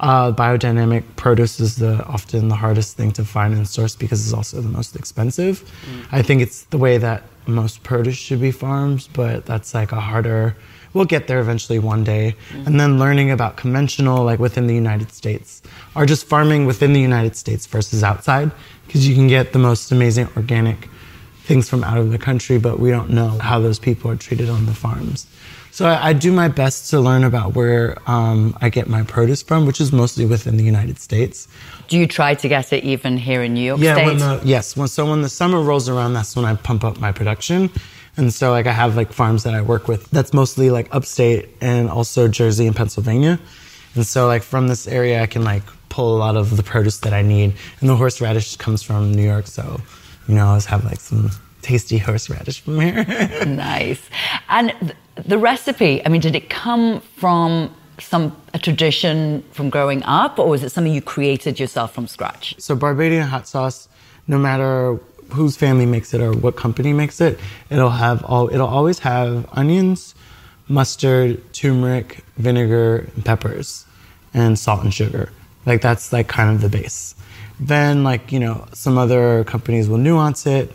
Uh, 0.00 0.32
biodynamic 0.32 1.04
produce 1.16 1.60
is 1.60 1.76
the 1.76 2.04
often 2.06 2.48
the 2.48 2.56
hardest 2.56 2.96
thing 2.96 3.12
to 3.12 3.24
find 3.24 3.54
and 3.54 3.66
source 3.66 3.94
because 3.94 4.24
it's 4.24 4.34
also 4.34 4.60
the 4.60 4.68
most 4.68 4.96
expensive. 4.96 5.62
Mm. 5.88 6.06
I 6.12 6.22
think 6.22 6.42
it's 6.42 6.64
the 6.64 6.78
way 6.78 6.98
that 6.98 7.22
most 7.46 7.82
produce 7.82 8.16
should 8.16 8.40
be 8.40 8.50
farmed, 8.50 9.08
but 9.12 9.46
that's 9.46 9.72
like 9.74 9.92
a 9.92 10.00
harder 10.00 10.56
we'll 10.94 11.04
get 11.04 11.26
there 11.26 11.40
eventually 11.40 11.78
one 11.78 12.04
day. 12.04 12.34
Mm-hmm. 12.48 12.66
And 12.66 12.80
then 12.80 12.98
learning 12.98 13.30
about 13.30 13.56
conventional, 13.56 14.24
like 14.24 14.38
within 14.38 14.66
the 14.66 14.74
United 14.74 15.12
States, 15.12 15.60
or 15.94 16.06
just 16.06 16.26
farming 16.26 16.64
within 16.64 16.92
the 16.92 17.00
United 17.00 17.36
States 17.36 17.66
versus 17.66 18.02
outside, 18.02 18.50
because 18.86 19.06
you 19.06 19.14
can 19.14 19.26
get 19.26 19.52
the 19.52 19.58
most 19.58 19.92
amazing 19.92 20.28
organic 20.36 20.88
things 21.42 21.68
from 21.68 21.84
out 21.84 21.98
of 21.98 22.10
the 22.10 22.18
country, 22.18 22.58
but 22.58 22.78
we 22.78 22.90
don't 22.90 23.10
know 23.10 23.28
how 23.38 23.60
those 23.60 23.78
people 23.78 24.10
are 24.10 24.16
treated 24.16 24.48
on 24.48 24.64
the 24.64 24.72
farms. 24.72 25.26
So 25.74 25.88
I, 25.88 26.10
I 26.10 26.12
do 26.12 26.30
my 26.30 26.46
best 26.46 26.88
to 26.90 27.00
learn 27.00 27.24
about 27.24 27.56
where 27.56 27.98
um, 28.08 28.56
I 28.60 28.68
get 28.68 28.88
my 28.88 29.02
produce 29.02 29.42
from, 29.42 29.66
which 29.66 29.80
is 29.80 29.90
mostly 29.90 30.24
within 30.24 30.56
the 30.56 30.62
United 30.62 31.00
States. 31.00 31.48
Do 31.88 31.98
you 31.98 32.06
try 32.06 32.36
to 32.36 32.48
get 32.48 32.72
it 32.72 32.84
even 32.84 33.16
here 33.16 33.42
in 33.42 33.54
New 33.54 33.60
York 33.60 33.80
yeah, 33.80 33.94
State? 33.94 34.06
When 34.06 34.18
the, 34.18 34.40
yes. 34.44 34.76
When, 34.76 34.86
so 34.86 35.10
when 35.10 35.22
the 35.22 35.28
summer 35.28 35.60
rolls 35.60 35.88
around, 35.88 36.12
that's 36.12 36.36
when 36.36 36.44
I 36.44 36.54
pump 36.54 36.84
up 36.84 37.00
my 37.00 37.10
production. 37.10 37.72
And 38.16 38.32
so 38.32 38.52
like 38.52 38.68
I 38.68 38.72
have 38.72 38.94
like 38.94 39.12
farms 39.12 39.42
that 39.42 39.54
I 39.54 39.62
work 39.62 39.88
with 39.88 40.08
that's 40.10 40.32
mostly 40.32 40.70
like 40.70 40.94
upstate 40.94 41.48
and 41.60 41.90
also 41.90 42.28
Jersey 42.28 42.68
and 42.68 42.76
Pennsylvania. 42.76 43.40
And 43.96 44.06
so 44.06 44.28
like 44.28 44.44
from 44.44 44.68
this 44.68 44.86
area 44.86 45.22
I 45.22 45.26
can 45.26 45.42
like 45.42 45.64
pull 45.88 46.16
a 46.16 46.18
lot 46.18 46.36
of 46.36 46.56
the 46.56 46.62
produce 46.62 46.98
that 46.98 47.12
I 47.12 47.22
need. 47.22 47.52
And 47.80 47.90
the 47.90 47.96
horseradish 47.96 48.58
comes 48.58 48.84
from 48.84 49.12
New 49.12 49.24
York, 49.24 49.48
so 49.48 49.80
you 50.28 50.36
know, 50.36 50.44
I 50.44 50.48
always 50.50 50.66
have 50.66 50.84
like 50.84 51.00
some 51.00 51.32
tasty 51.62 51.98
horseradish 51.98 52.60
from 52.60 52.78
here. 52.78 53.04
nice. 53.44 54.08
And 54.48 54.94
the 55.16 55.38
recipe, 55.38 56.04
I 56.04 56.08
mean, 56.08 56.20
did 56.20 56.34
it 56.34 56.50
come 56.50 57.00
from 57.00 57.74
some 58.00 58.36
a 58.52 58.58
tradition 58.58 59.44
from 59.52 59.70
growing 59.70 60.02
up 60.02 60.38
or 60.38 60.48
was 60.48 60.64
it 60.64 60.70
something 60.70 60.92
you 60.92 61.02
created 61.02 61.60
yourself 61.60 61.94
from 61.94 62.06
scratch? 62.06 62.54
So 62.58 62.74
Barbadian 62.74 63.26
hot 63.28 63.46
sauce, 63.46 63.88
no 64.26 64.38
matter 64.38 64.98
whose 65.30 65.56
family 65.56 65.86
makes 65.86 66.12
it 66.12 66.20
or 66.20 66.32
what 66.32 66.56
company 66.56 66.92
makes 66.92 67.20
it, 67.20 67.38
it'll 67.70 67.90
have 67.90 68.24
all 68.24 68.52
it'll 68.52 68.68
always 68.68 69.00
have 69.00 69.46
onions, 69.52 70.14
mustard, 70.68 71.52
turmeric, 71.52 72.24
vinegar, 72.36 73.08
and 73.14 73.24
peppers, 73.24 73.86
and 74.32 74.58
salt 74.58 74.82
and 74.82 74.92
sugar. 74.92 75.30
Like 75.66 75.80
that's 75.80 76.12
like 76.12 76.28
kind 76.28 76.54
of 76.54 76.60
the 76.60 76.68
base. 76.68 77.14
Then 77.60 78.02
like, 78.02 78.32
you 78.32 78.40
know, 78.40 78.66
some 78.72 78.98
other 78.98 79.44
companies 79.44 79.88
will 79.88 79.98
nuance 79.98 80.46
it 80.46 80.72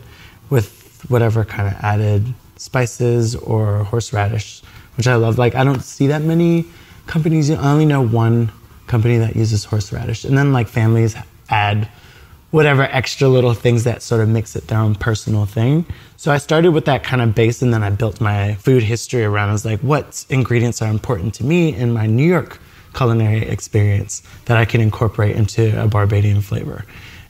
with 0.48 1.04
whatever 1.08 1.44
kind 1.44 1.68
of 1.68 1.74
added 1.82 2.34
spices 2.60 3.34
or 3.36 3.84
horseradish, 3.84 4.62
which 4.96 5.06
I 5.06 5.14
love. 5.14 5.38
Like 5.38 5.54
I 5.54 5.64
don't 5.64 5.82
see 5.82 6.06
that 6.08 6.22
many 6.22 6.66
companies. 7.06 7.50
I 7.50 7.72
only 7.72 7.86
know 7.86 8.06
one 8.06 8.52
company 8.86 9.16
that 9.18 9.34
uses 9.34 9.64
horseradish. 9.64 10.24
And 10.24 10.36
then 10.36 10.52
like 10.52 10.68
families 10.68 11.16
add 11.48 11.88
whatever 12.50 12.82
extra 12.82 13.28
little 13.28 13.54
things 13.54 13.84
that 13.84 14.02
sort 14.02 14.20
of 14.20 14.28
makes 14.28 14.56
it 14.56 14.66
their 14.68 14.78
own 14.78 14.94
personal 14.94 15.46
thing. 15.46 15.86
So 16.16 16.32
I 16.32 16.38
started 16.38 16.72
with 16.72 16.84
that 16.84 17.02
kind 17.02 17.22
of 17.22 17.34
base 17.34 17.62
and 17.62 17.72
then 17.72 17.82
I 17.82 17.90
built 17.90 18.20
my 18.20 18.54
food 18.56 18.82
history 18.82 19.24
around. 19.24 19.48
I 19.48 19.52
was 19.52 19.64
like, 19.64 19.80
what 19.80 20.26
ingredients 20.28 20.82
are 20.82 20.90
important 20.90 21.32
to 21.34 21.44
me 21.44 21.74
in 21.74 21.92
my 21.92 22.06
New 22.06 22.26
York 22.26 22.60
culinary 22.92 23.42
experience 23.48 24.22
that 24.46 24.56
I 24.56 24.64
can 24.64 24.80
incorporate 24.80 25.36
into 25.36 25.80
a 25.82 25.86
Barbadian 25.86 26.42
flavor? 26.42 26.84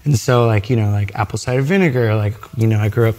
And 0.04 0.18
so, 0.18 0.46
like, 0.46 0.70
you 0.70 0.76
know, 0.76 0.90
like 0.90 1.14
apple 1.14 1.38
cider 1.38 1.60
vinegar, 1.60 2.14
like, 2.14 2.34
you 2.56 2.66
know, 2.66 2.80
I 2.80 2.88
grew 2.88 3.10
up 3.10 3.16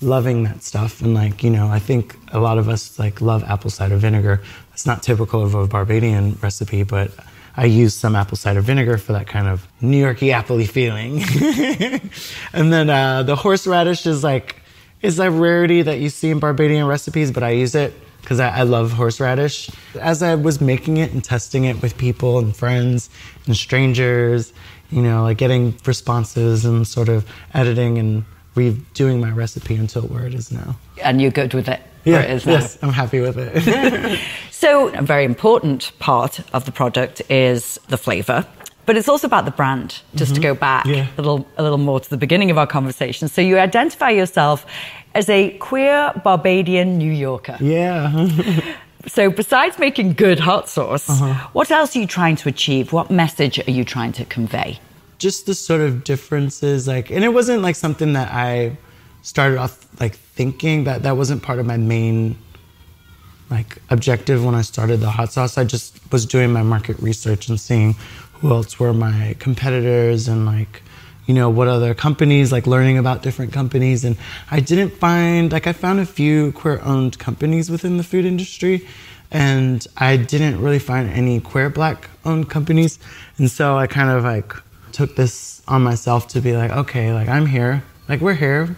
loving 0.00 0.42
that 0.44 0.62
stuff. 0.62 1.00
And 1.00 1.14
like, 1.14 1.42
you 1.42 1.50
know, 1.50 1.68
I 1.68 1.78
think 1.78 2.16
a 2.32 2.38
lot 2.38 2.58
of 2.58 2.68
us 2.68 2.98
like 2.98 3.20
love 3.20 3.44
apple 3.44 3.70
cider 3.70 3.96
vinegar. 3.96 4.42
It's 4.72 4.86
not 4.86 5.02
typical 5.02 5.42
of 5.42 5.54
a 5.54 5.66
Barbadian 5.66 6.38
recipe, 6.42 6.82
but 6.82 7.10
I 7.56 7.64
use 7.64 7.94
some 7.94 8.14
apple 8.14 8.36
cider 8.36 8.60
vinegar 8.60 8.98
for 8.98 9.12
that 9.14 9.26
kind 9.26 9.46
of 9.48 9.66
New 9.80 9.98
Yorky 9.98 10.28
appley 10.28 10.68
feeling. 10.68 11.22
and 12.52 12.72
then 12.72 12.90
uh, 12.90 13.22
the 13.22 13.36
horseradish 13.36 14.06
is 14.06 14.22
like 14.22 14.56
is 15.02 15.18
a 15.18 15.30
rarity 15.30 15.82
that 15.82 15.98
you 15.98 16.08
see 16.08 16.30
in 16.30 16.38
Barbadian 16.38 16.86
recipes, 16.86 17.30
but 17.30 17.42
I 17.42 17.50
use 17.50 17.74
it 17.74 17.94
because 18.20 18.40
I, 18.40 18.48
I, 18.48 18.62
love 18.62 18.92
horseradish. 18.92 19.70
As 20.00 20.22
I 20.22 20.34
was 20.34 20.60
making 20.60 20.96
it 20.96 21.12
and 21.12 21.22
testing 21.22 21.64
it 21.64 21.80
with 21.80 21.96
people 21.96 22.38
and 22.38 22.56
friends 22.56 23.08
and 23.46 23.56
strangers, 23.56 24.52
you 24.90 25.02
know, 25.02 25.22
like 25.22 25.38
getting 25.38 25.76
responses 25.84 26.64
and 26.64 26.86
sort 26.86 27.08
of 27.08 27.24
editing 27.54 27.98
and 27.98 28.24
redoing 28.56 29.20
my 29.20 29.30
recipe 29.30 29.76
until 29.76 30.02
where 30.02 30.26
it 30.26 30.34
is 30.34 30.50
now. 30.50 30.76
And 31.02 31.22
you're 31.22 31.30
good 31.30 31.54
with 31.54 31.68
it? 31.68 31.80
Yeah, 32.04 32.20
it 32.20 32.46
yes, 32.46 32.78
I'm 32.82 32.92
happy 32.92 33.20
with 33.20 33.36
it. 33.36 34.20
so, 34.50 34.88
a 34.88 35.02
very 35.02 35.24
important 35.24 35.92
part 35.98 36.40
of 36.52 36.64
the 36.64 36.72
product 36.72 37.22
is 37.30 37.78
the 37.88 37.98
flavor. 37.98 38.46
But 38.86 38.96
it's 38.96 39.08
also 39.08 39.26
about 39.26 39.44
the 39.44 39.50
brand, 39.50 40.00
just 40.14 40.32
mm-hmm. 40.32 40.42
to 40.42 40.48
go 40.48 40.54
back 40.54 40.86
yeah. 40.86 41.08
a, 41.16 41.20
little, 41.20 41.44
a 41.58 41.62
little 41.62 41.78
more 41.78 41.98
to 41.98 42.08
the 42.08 42.16
beginning 42.16 42.52
of 42.52 42.58
our 42.58 42.68
conversation. 42.68 43.26
So 43.26 43.42
you 43.42 43.58
identify 43.58 44.10
yourself 44.10 44.64
as 45.14 45.28
a 45.28 45.58
queer 45.58 46.12
Barbadian 46.22 46.96
New 46.96 47.10
Yorker. 47.10 47.58
Yeah. 47.60 48.28
so 49.08 49.28
besides 49.28 49.80
making 49.80 50.12
good 50.12 50.38
hot 50.38 50.68
sauce, 50.68 51.10
uh-huh. 51.10 51.48
what 51.52 51.72
else 51.72 51.96
are 51.96 51.98
you 51.98 52.06
trying 52.06 52.36
to 52.36 52.48
achieve? 52.48 52.92
What 52.92 53.10
message 53.10 53.58
are 53.66 53.72
you 53.72 53.84
trying 53.84 54.12
to 54.12 54.24
convey? 54.24 54.78
Just 55.18 55.46
the 55.46 55.54
sort 55.54 55.80
of 55.80 56.04
differences, 56.04 56.86
like, 56.86 57.10
and 57.10 57.24
it 57.24 57.30
wasn't 57.30 57.62
like 57.62 57.76
something 57.76 58.12
that 58.14 58.30
I 58.32 58.76
started 59.22 59.58
off 59.58 59.84
like 60.00 60.14
thinking 60.14 60.84
that 60.84 61.02
that 61.02 61.16
wasn't 61.16 61.42
part 61.42 61.58
of 61.58 61.66
my 61.66 61.76
main 61.76 62.38
like 63.50 63.78
objective 63.90 64.44
when 64.44 64.54
I 64.54 64.62
started 64.62 64.98
the 64.98 65.10
hot 65.10 65.32
sauce. 65.32 65.58
I 65.58 65.64
just 65.64 66.00
was 66.12 66.26
doing 66.26 66.52
my 66.52 66.62
market 66.62 66.98
research 67.00 67.48
and 67.48 67.58
seeing 67.58 67.94
who 68.40 68.50
else 68.50 68.78
were 68.78 68.92
my 68.92 69.34
competitors 69.38 70.28
and 70.28 70.46
like 70.46 70.82
you 71.26 71.34
know 71.34 71.50
what 71.50 71.68
other 71.68 71.94
companies 71.94 72.52
like 72.52 72.66
learning 72.66 72.98
about 72.98 73.22
different 73.22 73.52
companies 73.52 74.04
and 74.04 74.16
i 74.50 74.60
didn't 74.60 74.90
find 74.90 75.52
like 75.52 75.66
i 75.66 75.72
found 75.72 75.98
a 75.98 76.06
few 76.06 76.52
queer 76.52 76.80
owned 76.82 77.18
companies 77.18 77.70
within 77.70 77.96
the 77.96 78.04
food 78.04 78.24
industry 78.24 78.86
and 79.32 79.86
i 79.96 80.16
didn't 80.16 80.60
really 80.60 80.78
find 80.78 81.08
any 81.10 81.40
queer 81.40 81.68
black 81.68 82.08
owned 82.24 82.48
companies 82.48 82.98
and 83.38 83.50
so 83.50 83.76
i 83.76 83.86
kind 83.86 84.10
of 84.10 84.22
like 84.22 84.54
took 84.96 85.14
this 85.14 85.60
on 85.68 85.82
myself 85.82 86.26
to 86.26 86.40
be 86.40 86.56
like 86.56 86.70
okay 86.70 87.12
like 87.12 87.28
i'm 87.28 87.44
here. 87.44 87.84
Like 88.08 88.22
we're 88.22 88.32
here. 88.32 88.74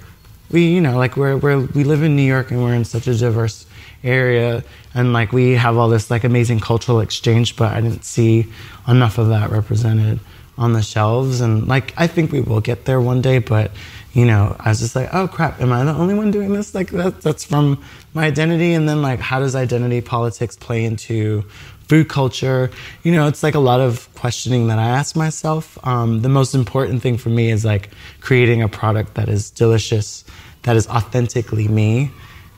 We 0.51 0.67
you 0.67 0.81
know 0.81 0.97
like 0.99 1.17
we're, 1.17 1.37
we're 1.37 1.61
we 1.61 1.85
live 1.85 2.03
in 2.03 2.17
new 2.17 2.29
york 2.35 2.51
and 2.51 2.61
we're 2.61 2.75
in 2.75 2.85
such 2.85 3.07
a 3.07 3.17
diverse 3.17 3.67
area. 4.03 4.65
And 4.95 5.13
like 5.13 5.31
we 5.31 5.53
have 5.53 5.77
all 5.77 5.89
this 5.89 6.11
like 6.11 6.25
amazing 6.25 6.59
cultural 6.59 6.99
exchange 6.99 7.55
but 7.55 7.73
i 7.73 7.81
didn't 7.81 8.05
see 8.05 8.47
enough 8.89 9.19
of 9.19 9.29
that 9.29 9.51
represented 9.51 10.19
on 10.57 10.73
the 10.73 10.83
shelves. 10.83 11.41
And 11.41 11.69
like 11.69 11.95
i 11.97 12.09
think 12.09 12.33
we 12.33 12.41
will 12.41 12.61
get 12.61 12.85
there 12.85 13.01
one 13.01 13.23
day 13.23 13.39
but 13.39 13.71
you 14.13 14.25
know 14.25 14.57
i 14.59 14.71
was 14.71 14.81
just 14.81 14.97
like 14.97 15.11
oh 15.15 15.29
crap. 15.29 15.61
Am 15.61 15.73
i 15.73 15.85
the 15.85 15.93
only 15.93 16.15
one 16.15 16.33
doing 16.33 16.53
this? 16.53 16.75
Like 16.75 16.91
that, 16.91 17.21
that's 17.21 17.45
from 17.45 17.81
my 18.13 18.25
identity. 18.25 18.73
And 18.73 18.89
then 18.89 19.03
like 19.03 19.21
how 19.21 19.39
does 19.39 19.55
identity 19.55 20.01
politics 20.01 20.57
play 20.57 20.85
into 20.85 21.45
food 21.89 22.09
culture 22.09 22.71
you 23.03 23.11
know 23.11 23.27
it's 23.27 23.43
like 23.43 23.55
a 23.55 23.59
lot 23.59 23.81
of 23.81 24.13
questioning 24.15 24.69
that 24.69 24.79
i 24.79 24.87
ask 24.87 25.17
myself 25.17 25.79
um, 25.87 26.23
the 26.23 26.29
most 26.29 26.55
important 26.55 27.03
thing 27.03 27.17
for 27.17 27.31
me 27.31 27.51
is 27.51 27.65
like 27.65 27.91
creating 28.21 28.63
a 28.63 28.69
product 28.69 29.15
that 29.15 29.29
is 29.29 29.51
delicious 29.51 30.25
that 30.63 30.77
is 30.77 30.87
authentically 30.89 31.67
me 31.69 32.11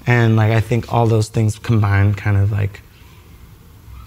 and 0.07 0.37
like 0.37 0.53
I 0.53 0.61
think 0.61 0.93
all 0.93 1.07
those 1.07 1.29
things 1.29 1.59
combined 1.59 2.17
kind 2.17 2.37
of 2.37 2.51
like 2.53 2.83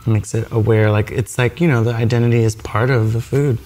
makes 0.06 0.34
it 0.34 0.52
aware. 0.52 0.92
Like 0.92 1.12
it's 1.12 1.38
like 1.38 1.62
you 1.62 1.68
know 1.68 1.84
the 1.84 1.94
identity 1.94 2.44
is 2.44 2.56
part 2.56 2.90
of 2.90 3.14
the 3.14 3.22
food. 3.22 3.58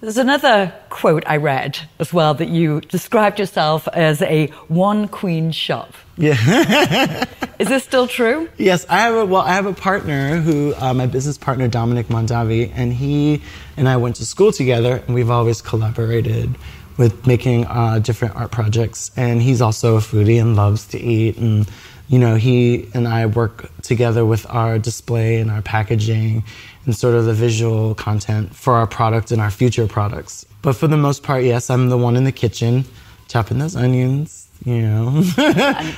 There's 0.00 0.16
another 0.16 0.72
quote 0.88 1.24
I 1.26 1.36
read 1.36 1.78
as 1.98 2.12
well 2.12 2.32
that 2.34 2.48
you 2.48 2.80
described 2.80 3.38
yourself 3.38 3.86
as 3.88 4.22
a 4.22 4.46
one 4.68 5.08
queen 5.08 5.50
shop. 5.50 5.94
Yeah. 6.20 7.24
is 7.58 7.68
this 7.68 7.82
still 7.82 8.06
true? 8.06 8.48
Yes, 8.58 8.86
I 8.88 8.98
have 8.98 9.14
a 9.14 9.24
well, 9.24 9.42
I 9.42 9.54
have 9.54 9.66
a 9.66 9.72
partner 9.72 10.36
who 10.40 10.74
uh, 10.76 10.94
my 10.94 11.06
business 11.06 11.38
partner 11.38 11.66
Dominic 11.66 12.08
Mondavi, 12.08 12.70
and 12.74 12.92
he 12.92 13.42
and 13.76 13.88
I 13.88 13.96
went 13.96 14.16
to 14.16 14.26
school 14.26 14.52
together, 14.52 15.02
and 15.06 15.14
we've 15.14 15.30
always 15.30 15.62
collaborated 15.62 16.56
with 17.00 17.26
making 17.26 17.66
uh, 17.66 17.98
different 17.98 18.36
art 18.36 18.50
projects. 18.50 19.10
And 19.16 19.40
he's 19.40 19.62
also 19.62 19.96
a 19.96 20.00
foodie 20.00 20.38
and 20.38 20.54
loves 20.54 20.86
to 20.88 21.00
eat. 21.00 21.38
And, 21.38 21.66
you 22.08 22.18
know, 22.18 22.34
he 22.34 22.88
and 22.92 23.08
I 23.08 23.24
work 23.24 23.70
together 23.80 24.26
with 24.26 24.44
our 24.50 24.78
display 24.78 25.40
and 25.40 25.50
our 25.50 25.62
packaging 25.62 26.44
and 26.84 26.94
sort 26.94 27.14
of 27.14 27.24
the 27.24 27.32
visual 27.32 27.94
content 27.94 28.54
for 28.54 28.74
our 28.74 28.86
product 28.86 29.32
and 29.32 29.40
our 29.40 29.50
future 29.50 29.86
products. 29.86 30.44
But 30.60 30.76
for 30.76 30.88
the 30.88 30.98
most 30.98 31.22
part, 31.22 31.42
yes, 31.42 31.70
I'm 31.70 31.88
the 31.88 31.96
one 31.96 32.16
in 32.16 32.24
the 32.24 32.32
kitchen 32.32 32.84
chopping 33.28 33.58
those 33.58 33.76
onions, 33.76 34.39
you 34.64 34.82
know, 34.82 35.24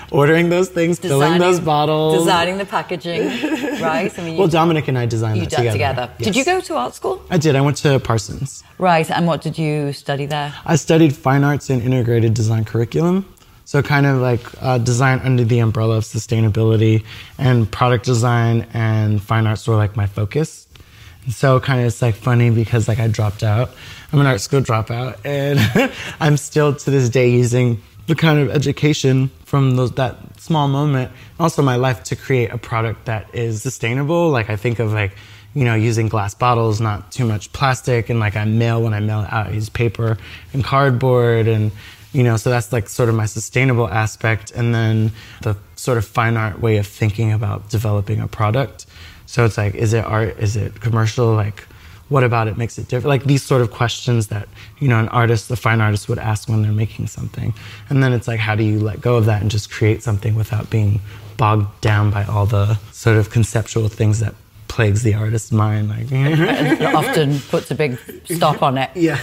ordering 0.13 0.49
those 0.49 0.69
things, 0.69 0.99
filling 0.99 1.39
those 1.39 1.59
bottles, 1.59 2.19
designing 2.19 2.59
the 2.59 2.65
packaging, 2.65 3.23
right? 3.81 4.17
I 4.17 4.23
mean, 4.23 4.37
well, 4.37 4.47
Dominic 4.49 4.87
and 4.87 4.97
I 4.97 5.07
designed 5.07 5.39
you 5.39 5.47
that 5.47 5.57
together. 5.57 5.73
together. 5.73 6.11
Yes. 6.19 6.27
Did 6.27 6.37
you 6.37 6.45
go 6.45 6.61
to 6.61 6.77
art 6.77 6.95
school? 6.95 7.23
I 7.29 7.39
did. 7.39 7.57
I 7.57 7.61
went 7.61 7.77
to 7.79 7.99
Parsons. 7.99 8.63
Right. 8.79 9.11
And 9.11 9.27
what 9.27 9.43
did 9.43 9.59
you 9.59 9.93
study 9.93 10.27
there? 10.27 10.55
I 10.65 10.77
studied 10.77 11.17
fine 11.17 11.43
arts 11.43 11.71
and 11.71 11.83
integrated 11.83 12.35
design 12.35 12.65
curriculum. 12.65 13.29
So 13.65 13.83
kind 13.83 14.07
of 14.07 14.21
like 14.21 14.41
uh, 14.63 14.79
design 14.79 15.21
under 15.21 15.45
the 15.45 15.61
umbrella 15.61 15.97
of 15.97 16.05
sustainability 16.05 17.05
and 17.39 17.71
product 17.71 18.05
design 18.05 18.67
and 18.75 19.23
fine 19.23 19.47
arts 19.47 19.67
were 19.67 19.77
like 19.77 19.97
my 19.97 20.07
focus. 20.07 20.69
And 21.25 21.33
so 21.33 21.59
kind 21.61 21.81
of 21.81 21.87
it's 21.87 22.03
like 22.03 22.15
funny 22.15 22.51
because 22.51 22.87
like 22.89 22.99
I 22.99 23.09
dropped 23.09 23.43
out. 23.43 23.71
I'm 24.13 24.21
an 24.21 24.27
art 24.27 24.41
school 24.41 24.61
dropout 24.61 25.19
and 25.25 25.93
I'm 26.21 26.37
still 26.37 26.75
to 26.75 26.91
this 26.91 27.09
day 27.09 27.31
using 27.31 27.81
the 28.07 28.15
kind 28.15 28.39
of 28.39 28.51
education 28.51 29.31
from 29.45 29.77
those 29.77 29.93
that 29.93 30.17
small 30.41 30.69
moment, 30.69 31.13
also 31.39 31.63
my 31.63 31.77
life 31.77 32.03
to 32.05 32.17
create 32.17 32.51
a 32.51 32.59
product 32.59 33.05
that 33.05 33.33
is 33.35 33.63
sustainable. 33.63 34.31
Like 34.31 34.51
I 34.51 34.57
think 34.57 34.79
of 34.79 34.93
like, 34.93 35.13
you 35.55 35.65
know, 35.65 35.75
using 35.75 36.09
glass 36.09 36.35
bottles, 36.35 36.81
not 36.81 37.13
too 37.13 37.25
much 37.25 37.53
plastic, 37.53 38.09
and 38.11 38.19
like 38.19 38.37
I 38.37 38.45
mail 38.45 38.83
when 38.83 38.95
I 38.95 39.01
mail 39.01 39.27
out, 39.29 39.47
I 39.49 39.51
use 39.51 39.69
paper 39.69 40.17
and 40.53 40.65
cardboard, 40.65 41.47
and 41.47 41.71
you 42.13 42.23
know, 42.23 42.37
so 42.37 42.51
that's 42.51 42.73
like 42.73 42.89
sort 42.89 43.09
of 43.09 43.15
my 43.15 43.27
sustainable 43.27 43.89
aspect, 43.89 44.51
and 44.51 44.75
then 44.75 45.13
the 45.43 45.57
sort 45.77 45.99
of 45.99 46.07
fine 46.07 46.37
art 46.37 46.61
way 46.61 46.79
of 46.79 46.87
thinking 46.87 47.33
about 47.33 47.69
developing 47.69 48.21
a 48.21 48.29
product. 48.29 48.87
So 49.27 49.45
it's 49.45 49.59
like, 49.59 49.75
is 49.75 49.93
it 49.93 50.05
art? 50.05 50.39
Is 50.39 50.57
it 50.57 50.81
commercial? 50.81 51.35
Like, 51.35 51.61
what 52.09 52.25
about 52.25 52.49
it 52.49 52.57
makes 52.57 52.79
it 52.79 52.89
different? 52.89 53.07
Like 53.07 53.25
these 53.25 53.43
sort 53.43 53.63
of 53.63 53.71
questions 53.71 54.27
that, 54.29 54.49
you 54.83 54.89
know, 54.89 54.99
an 54.99 55.09
artist, 55.11 55.49
a 55.51 55.57
fine 55.57 55.81
artist 55.81 56.09
would 56.09 56.19
ask 56.19 56.49
when 56.49 56.63
they're 56.63 56.73
making 56.73 57.07
something. 57.07 57.55
And 57.89 58.03
then 58.03 58.13
it's 58.13 58.27
like, 58.27 58.41
how 58.41 58.57
do 58.57 58.65
you 58.65 58.81
let 58.81 59.01
go 59.01 59.17
of 59.17 59.27
that 59.27 59.41
and 59.41 59.49
just 59.49 59.71
create 59.71 60.03
something 60.03 60.35
without 60.35 60.71
being 60.71 61.01
bogged 61.37 61.81
down 61.81 62.11
by 62.11 62.25
all 62.25 62.47
the 62.47 62.75
sort 62.91 63.17
of 63.17 63.31
conceptual 63.31 63.89
things 63.89 64.19
that 64.19 64.35
plagues 64.67 65.05
the 65.05 65.15
artist's 65.15 65.53
mind. 65.53 65.89
Like, 65.89 66.07
it 66.11 66.83
often 66.83 67.39
puts 67.39 67.71
a 67.71 67.77
big 67.77 67.97
stop 68.25 68.61
on 68.61 68.77
it. 68.77 68.91
Yeah. 68.97 69.19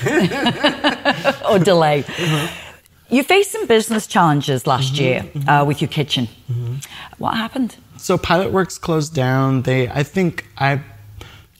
or 1.50 1.60
delay. 1.60 2.04
Mm-hmm. 2.04 3.16
You 3.16 3.24
faced 3.24 3.51
some 3.51 3.68
business 3.68 4.08
challenges 4.08 4.66
last 4.66 4.94
mm-hmm, 4.94 5.04
year 5.04 5.22
mm-hmm. 5.24 5.50
Uh, 5.50 5.66
with 5.66 5.82
your 5.82 5.89
kitchen. 5.89 6.30
Mm-hmm. 6.50 6.75
What 7.18 7.36
happened? 7.36 7.75
So 7.98 8.18
Pilot 8.18 8.51
Works 8.51 8.78
closed 8.78 9.13
down. 9.13 9.63
They, 9.63 9.89
I 9.89 10.04
think, 10.04 10.46
I 10.58 10.82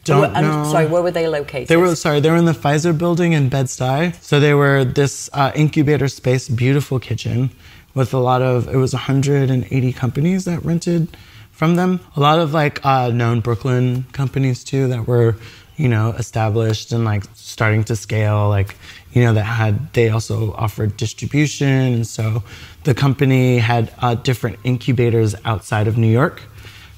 don't 0.10 0.36
and, 0.36 0.48
know. 0.48 0.72
Sorry, 0.72 0.88
where 0.88 1.02
were 1.02 1.12
they 1.12 1.28
located? 1.28 1.68
They 1.68 1.78
were 1.78 1.96
sorry, 1.96 2.20
they 2.20 2.30
were 2.30 2.36
in 2.36 2.46
the 2.46 2.54
Pfizer 2.54 2.98
building 2.98 3.34
in 3.34 3.50
Bed 3.50 3.68
Stuy. 3.68 4.14
So 4.22 4.40
they 4.40 4.54
were 4.54 4.84
this 4.84 5.30
uh, 5.34 5.52
incubator 5.56 6.08
space, 6.08 6.50
beautiful 6.50 7.00
kitchen 7.00 7.52
with 7.94 8.14
a 8.14 8.20
lot 8.20 8.42
of. 8.42 8.68
It 8.68 8.78
was 8.78 8.94
180 8.94 9.94
companies 9.94 10.46
that 10.46 10.64
rented 10.64 11.16
from 11.52 11.76
them. 11.76 12.00
A 12.16 12.20
lot 12.20 12.40
of 12.40 12.54
like 12.54 12.86
uh, 12.86 13.10
known 13.10 13.40
Brooklyn 13.42 14.06
companies 14.12 14.64
too 14.64 14.88
that 14.88 15.08
were, 15.08 15.36
you 15.78 15.90
know, 15.90 16.12
established 16.12 16.92
and 16.92 17.06
like 17.06 17.24
starting 17.36 17.84
to 17.86 17.96
scale. 17.96 18.50
Like 18.50 18.76
you 19.14 19.24
know 19.24 19.34
that 19.34 19.44
had 19.44 19.94
they 19.94 20.10
also 20.10 20.54
offered 20.54 20.98
distribution, 20.98 21.68
and 21.68 22.08
so 22.08 22.44
the 22.84 22.94
company 22.94 23.58
had 23.58 23.94
uh, 24.00 24.16
different 24.16 24.60
incubators 24.64 25.36
outside 25.46 25.88
of 25.88 25.98
New 25.98 26.12
York 26.12 26.44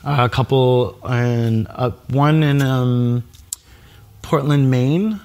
a 0.03 0.29
couple 0.29 0.97
and 1.03 1.67
uh, 1.69 1.91
one 2.09 2.43
in 2.43 2.61
um, 2.61 3.23
Portland, 4.21 4.71
Maine, 4.71 5.19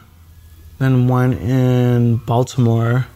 then 0.78 1.08
one 1.08 1.32
in 1.32 2.16
Baltimore, 2.16 3.06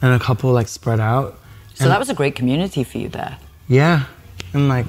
and 0.00 0.14
a 0.14 0.18
couple 0.18 0.52
like 0.52 0.68
spread 0.68 1.00
out. 1.00 1.38
So 1.74 1.84
and 1.84 1.92
that 1.92 1.98
was 1.98 2.10
a 2.10 2.14
great 2.14 2.34
community 2.34 2.84
for 2.84 2.98
you 2.98 3.08
there. 3.08 3.38
Yeah, 3.68 4.04
and 4.52 4.68
like 4.68 4.86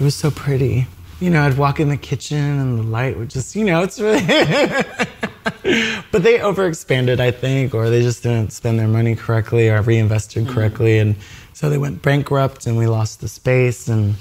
it 0.00 0.04
was 0.04 0.14
so 0.14 0.30
pretty. 0.30 0.86
You 1.20 1.28
know, 1.28 1.42
I'd 1.42 1.58
walk 1.58 1.80
in 1.80 1.90
the 1.90 1.98
kitchen 1.98 2.38
and 2.38 2.78
the 2.78 2.82
light 2.82 3.18
would 3.18 3.28
just, 3.28 3.54
you 3.54 3.64
know, 3.64 3.82
it's 3.82 4.00
really. 4.00 4.20
but 6.10 6.22
they 6.22 6.38
overexpanded, 6.38 7.20
I 7.20 7.30
think, 7.30 7.74
or 7.74 7.90
they 7.90 8.00
just 8.00 8.22
didn't 8.22 8.54
spend 8.54 8.78
their 8.78 8.88
money 8.88 9.14
correctly 9.14 9.68
or 9.68 9.82
reinvested 9.82 10.44
mm-hmm. 10.44 10.54
correctly. 10.54 10.98
And 10.98 11.16
so 11.52 11.68
they 11.68 11.76
went 11.76 12.00
bankrupt 12.00 12.66
and 12.66 12.78
we 12.78 12.86
lost 12.86 13.20
the 13.20 13.28
space. 13.28 13.86
And 13.86 14.14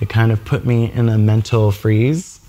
it 0.00 0.08
kind 0.08 0.32
of 0.32 0.44
put 0.44 0.64
me 0.64 0.90
in 0.92 1.08
a 1.08 1.18
mental 1.18 1.70
freeze 1.70 2.40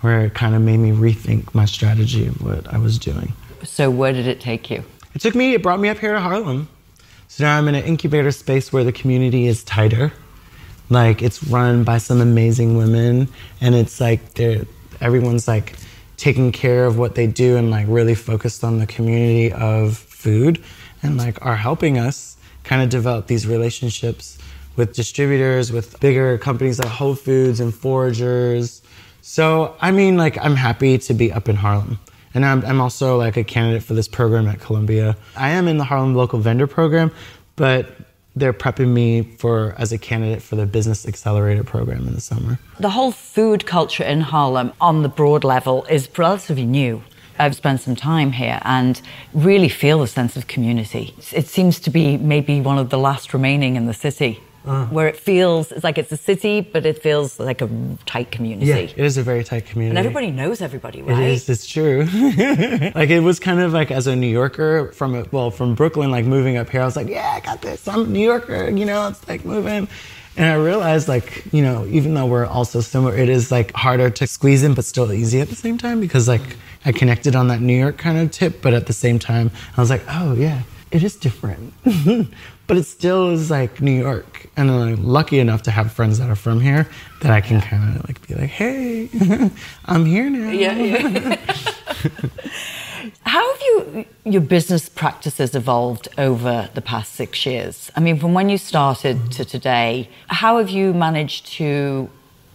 where 0.00 0.24
it 0.24 0.34
kind 0.34 0.54
of 0.54 0.62
made 0.62 0.78
me 0.78 0.90
rethink 0.90 1.54
my 1.54 1.64
strategy 1.64 2.26
of 2.26 2.42
what 2.42 2.72
I 2.72 2.78
was 2.78 2.98
doing. 2.98 3.32
So, 3.62 3.90
where 3.90 4.12
did 4.12 4.26
it 4.26 4.40
take 4.40 4.70
you? 4.70 4.84
It 5.14 5.20
took 5.20 5.34
me, 5.34 5.54
it 5.54 5.62
brought 5.62 5.78
me 5.78 5.88
up 5.88 5.98
here 5.98 6.12
to 6.12 6.20
Harlem. 6.20 6.68
So 7.28 7.44
now 7.44 7.56
I'm 7.56 7.66
in 7.68 7.74
an 7.74 7.84
incubator 7.84 8.30
space 8.30 8.72
where 8.72 8.84
the 8.84 8.92
community 8.92 9.46
is 9.46 9.64
tighter. 9.64 10.12
Like 10.90 11.22
it's 11.22 11.42
run 11.44 11.84
by 11.84 11.96
some 11.96 12.20
amazing 12.20 12.76
women, 12.76 13.28
and 13.60 13.74
it's 13.74 14.00
like 14.00 14.34
they're 14.34 14.66
everyone's 15.00 15.48
like 15.48 15.74
taking 16.18 16.52
care 16.52 16.84
of 16.84 16.98
what 16.98 17.14
they 17.14 17.26
do 17.26 17.56
and 17.56 17.70
like 17.70 17.86
really 17.88 18.14
focused 18.14 18.62
on 18.62 18.78
the 18.78 18.86
community 18.86 19.50
of 19.52 19.96
food 19.96 20.62
and 21.02 21.16
like 21.16 21.44
are 21.44 21.56
helping 21.56 21.98
us 21.98 22.36
kind 22.64 22.82
of 22.82 22.90
develop 22.90 23.26
these 23.26 23.46
relationships 23.46 24.38
with 24.76 24.94
distributors, 24.94 25.72
with 25.72 25.98
bigger 26.00 26.38
companies 26.38 26.78
like 26.78 26.88
Whole 26.88 27.14
Foods 27.14 27.60
and 27.60 27.72
Foragers. 27.72 28.82
So, 29.20 29.76
I 29.80 29.90
mean, 29.90 30.16
like, 30.16 30.38
I'm 30.38 30.56
happy 30.56 30.98
to 30.98 31.14
be 31.14 31.32
up 31.32 31.48
in 31.48 31.56
Harlem. 31.56 31.98
And 32.34 32.46
I'm, 32.46 32.64
I'm 32.64 32.80
also 32.80 33.18
like 33.18 33.36
a 33.36 33.44
candidate 33.44 33.82
for 33.82 33.94
this 33.94 34.08
program 34.08 34.48
at 34.48 34.60
Columbia. 34.60 35.16
I 35.36 35.50
am 35.50 35.68
in 35.68 35.76
the 35.76 35.84
Harlem 35.84 36.14
Local 36.14 36.38
Vendor 36.38 36.66
Program, 36.66 37.10
but 37.56 37.94
they're 38.34 38.54
prepping 38.54 38.88
me 38.88 39.22
for 39.22 39.74
as 39.76 39.92
a 39.92 39.98
candidate 39.98 40.42
for 40.42 40.56
the 40.56 40.64
business 40.64 41.06
accelerator 41.06 41.62
program 41.62 42.06
in 42.08 42.14
the 42.14 42.20
summer. 42.20 42.58
The 42.80 42.90
whole 42.90 43.12
food 43.12 43.66
culture 43.66 44.04
in 44.04 44.22
Harlem 44.22 44.72
on 44.80 45.02
the 45.02 45.08
broad 45.08 45.44
level 45.44 45.84
is 45.84 46.08
relatively 46.16 46.64
new. 46.64 47.02
I've 47.38 47.56
spent 47.56 47.80
some 47.80 47.96
time 47.96 48.32
here 48.32 48.60
and 48.62 49.00
really 49.34 49.68
feel 49.68 50.00
the 50.00 50.06
sense 50.06 50.36
of 50.36 50.46
community. 50.46 51.14
It 51.32 51.46
seems 51.48 51.80
to 51.80 51.90
be 51.90 52.16
maybe 52.16 52.60
one 52.60 52.78
of 52.78 52.90
the 52.90 52.98
last 52.98 53.34
remaining 53.34 53.76
in 53.76 53.86
the 53.86 53.94
city 53.94 54.40
uh. 54.66 54.86
where 54.86 55.08
it 55.08 55.16
feels 55.16 55.72
it's 55.72 55.84
like 55.84 55.98
it's 55.98 56.12
a 56.12 56.16
city, 56.16 56.60
but 56.60 56.86
it 56.86 57.02
feels 57.02 57.38
like 57.38 57.60
a 57.60 57.68
tight 58.06 58.30
community. 58.30 58.66
Yeah, 58.66 58.76
it 58.76 58.98
is 58.98 59.16
a 59.16 59.22
very 59.22 59.44
tight 59.44 59.66
community, 59.66 59.96
and 59.96 59.98
everybody 59.98 60.30
knows 60.30 60.60
everybody, 60.60 61.02
right? 61.02 61.22
It 61.22 61.30
is. 61.30 61.48
It's 61.48 61.66
true. 61.66 62.04
like 62.94 63.10
it 63.10 63.22
was 63.22 63.40
kind 63.40 63.60
of 63.60 63.72
like 63.72 63.90
as 63.90 64.06
a 64.06 64.16
New 64.16 64.28
Yorker 64.28 64.92
from 64.92 65.26
well 65.30 65.50
from 65.50 65.74
Brooklyn, 65.74 66.10
like 66.10 66.24
moving 66.24 66.56
up 66.56 66.70
here, 66.70 66.82
I 66.82 66.84
was 66.84 66.96
like, 66.96 67.08
yeah, 67.08 67.32
I 67.36 67.40
got 67.40 67.62
this. 67.62 67.86
I'm 67.88 68.02
a 68.02 68.06
New 68.06 68.24
Yorker. 68.24 68.70
You 68.70 68.84
know, 68.84 69.08
it's 69.08 69.26
like 69.28 69.44
moving. 69.44 69.88
And 70.34 70.46
I 70.46 70.54
realized, 70.54 71.08
like, 71.08 71.44
you 71.52 71.60
know, 71.60 71.84
even 71.86 72.14
though 72.14 72.24
we're 72.24 72.46
also 72.46 72.80
similar, 72.80 73.14
it 73.14 73.28
is 73.28 73.52
like 73.52 73.72
harder 73.72 74.08
to 74.08 74.26
squeeze 74.26 74.62
in, 74.62 74.72
but 74.72 74.86
still 74.86 75.12
easy 75.12 75.40
at 75.40 75.48
the 75.48 75.54
same 75.54 75.76
time 75.76 76.00
because, 76.00 76.26
like, 76.26 76.56
I 76.86 76.92
connected 76.92 77.36
on 77.36 77.48
that 77.48 77.60
New 77.60 77.78
York 77.78 77.98
kind 77.98 78.18
of 78.18 78.30
tip, 78.30 78.62
but 78.62 78.72
at 78.72 78.86
the 78.86 78.94
same 78.94 79.18
time, 79.18 79.50
I 79.76 79.80
was 79.80 79.90
like, 79.90 80.02
oh, 80.08 80.34
yeah, 80.34 80.62
it 80.92 81.02
is 81.02 81.16
different. 81.16 81.72
but 82.66 82.76
it 82.76 82.84
still 82.84 83.30
is 83.30 83.50
like 83.50 83.80
New 83.80 83.98
York. 83.98 84.46
And 84.56 84.70
I'm 84.70 85.04
lucky 85.04 85.38
enough 85.40 85.62
to 85.62 85.70
have 85.70 85.92
friends 85.92 86.18
that 86.18 86.30
are 86.30 86.36
from 86.36 86.60
here 86.60 86.88
that 87.22 87.32
I 87.32 87.40
can 87.40 87.60
kind 87.60 87.96
of 87.96 88.08
like 88.08 88.26
be 88.28 88.34
like, 88.34 88.50
hey, 88.50 89.08
I'm 89.86 90.04
here 90.04 90.30
now. 90.30 90.50
Yeah, 90.50 90.76
yeah. 90.76 91.36
How 93.24 93.52
have 93.52 93.60
you, 93.62 94.04
your 94.24 94.40
business 94.42 94.88
practices 94.88 95.54
evolved 95.54 96.08
over 96.18 96.68
the 96.74 96.82
past 96.82 97.14
six 97.14 97.44
years? 97.44 97.90
I 97.96 98.00
mean, 98.00 98.18
from 98.18 98.32
when 98.32 98.48
you 98.48 98.58
started 98.58 99.16
mm-hmm. 99.16 99.28
to 99.30 99.44
today, 99.44 100.08
how 100.28 100.58
have 100.58 100.70
you 100.70 100.94
managed 100.94 101.46
to 101.54 102.08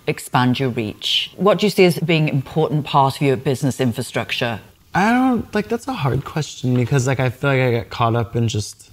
expand 0.06 0.60
your 0.60 0.70
reach? 0.70 1.34
What 1.36 1.60
do 1.60 1.66
you 1.66 1.70
see 1.70 1.86
as 1.86 2.00
being 2.00 2.30
an 2.30 2.36
important 2.36 2.86
part 2.86 3.18
of 3.18 3.22
your 3.22 3.36
business 3.36 3.82
infrastructure? 3.82 4.62
I 4.98 5.12
don't 5.12 5.54
like 5.54 5.68
that's 5.68 5.88
a 5.88 5.94
hard 5.94 6.26
question 6.26 6.74
because 6.74 7.06
like 7.06 7.20
I 7.20 7.30
feel 7.30 7.52
like 7.52 7.62
I 7.62 7.70
get 7.70 7.92
caught 7.92 8.16
up 8.16 8.36
in 8.36 8.48
just 8.48 8.90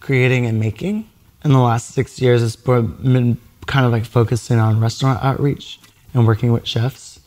creating 0.00 0.44
and 0.44 0.60
making. 0.60 1.08
In 1.46 1.52
the 1.52 1.60
last 1.60 1.94
six 1.94 2.20
years, 2.20 2.42
it's 2.42 2.56
been 2.56 3.38
kind 3.64 3.86
of 3.86 3.90
like 3.90 4.04
focusing 4.04 4.58
on 4.58 4.80
restaurant 4.80 5.24
outreach 5.24 5.80
and 6.12 6.26
working 6.26 6.52
with 6.52 6.66
chefs. 6.66 7.20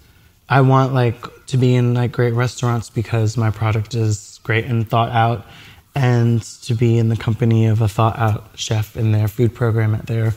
I 0.48 0.62
want 0.62 0.94
like 0.94 1.26
to 1.48 1.58
be 1.58 1.74
in 1.74 1.96
like 1.96 2.12
great 2.12 2.36
restaurants 2.36 2.92
because 2.92 3.36
my 3.36 3.50
product 3.50 3.96
is 3.96 4.40
great 4.44 4.66
and 4.66 4.88
thought 4.88 5.10
out, 5.10 5.48
and 5.96 6.44
to 6.62 6.76
be 6.76 7.00
in 7.00 7.10
the 7.10 7.18
company 7.18 7.66
of 7.66 7.82
a 7.82 7.88
thought 7.88 8.20
out 8.20 8.52
chef 8.54 8.96
in 8.96 9.12
their 9.12 9.28
food 9.28 9.56
program 9.56 9.96
at 9.96 10.06
their 10.06 10.36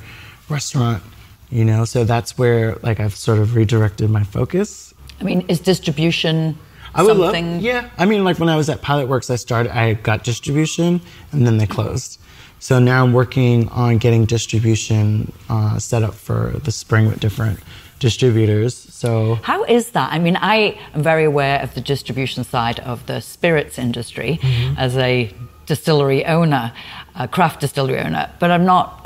restaurant. 0.48 1.02
You 1.50 1.66
know, 1.66 1.84
so 1.84 2.04
that's 2.04 2.38
where 2.38 2.76
like 2.76 3.00
I've 3.00 3.14
sort 3.14 3.38
of 3.38 3.54
redirected 3.54 4.08
my 4.08 4.24
focus. 4.24 4.94
I 5.20 5.24
mean, 5.24 5.42
is 5.48 5.60
distribution 5.60 6.56
I 6.94 7.02
would 7.02 7.16
something? 7.16 7.54
love. 7.54 7.62
Yeah, 7.62 7.90
I 7.98 8.04
mean, 8.04 8.24
like 8.24 8.38
when 8.38 8.48
I 8.48 8.56
was 8.56 8.68
at 8.68 8.82
Pilot 8.82 9.08
Works, 9.08 9.30
I 9.30 9.36
started. 9.36 9.76
I 9.76 9.94
got 9.94 10.24
distribution, 10.24 11.00
and 11.32 11.46
then 11.46 11.58
they 11.58 11.66
closed. 11.66 12.18
So 12.58 12.78
now 12.78 13.02
I'm 13.02 13.12
working 13.12 13.68
on 13.70 13.98
getting 13.98 14.24
distribution 14.24 15.32
uh, 15.48 15.78
set 15.78 16.04
up 16.04 16.14
for 16.14 16.52
the 16.62 16.70
spring 16.70 17.06
with 17.06 17.18
different 17.18 17.58
distributors. 17.98 18.76
So 18.76 19.36
how 19.42 19.64
is 19.64 19.90
that? 19.90 20.12
I 20.12 20.18
mean, 20.18 20.36
I 20.36 20.78
am 20.94 21.02
very 21.02 21.24
aware 21.24 21.60
of 21.60 21.74
the 21.74 21.80
distribution 21.80 22.44
side 22.44 22.78
of 22.80 23.06
the 23.06 23.20
spirits 23.20 23.78
industry 23.78 24.38
mm-hmm. 24.40 24.78
as 24.78 24.96
a 24.96 25.34
distillery 25.66 26.24
owner, 26.26 26.72
a 27.14 27.28
craft 27.28 27.60
distillery 27.60 28.00
owner, 28.00 28.30
but 28.38 28.50
I'm 28.50 28.64
not 28.64 29.02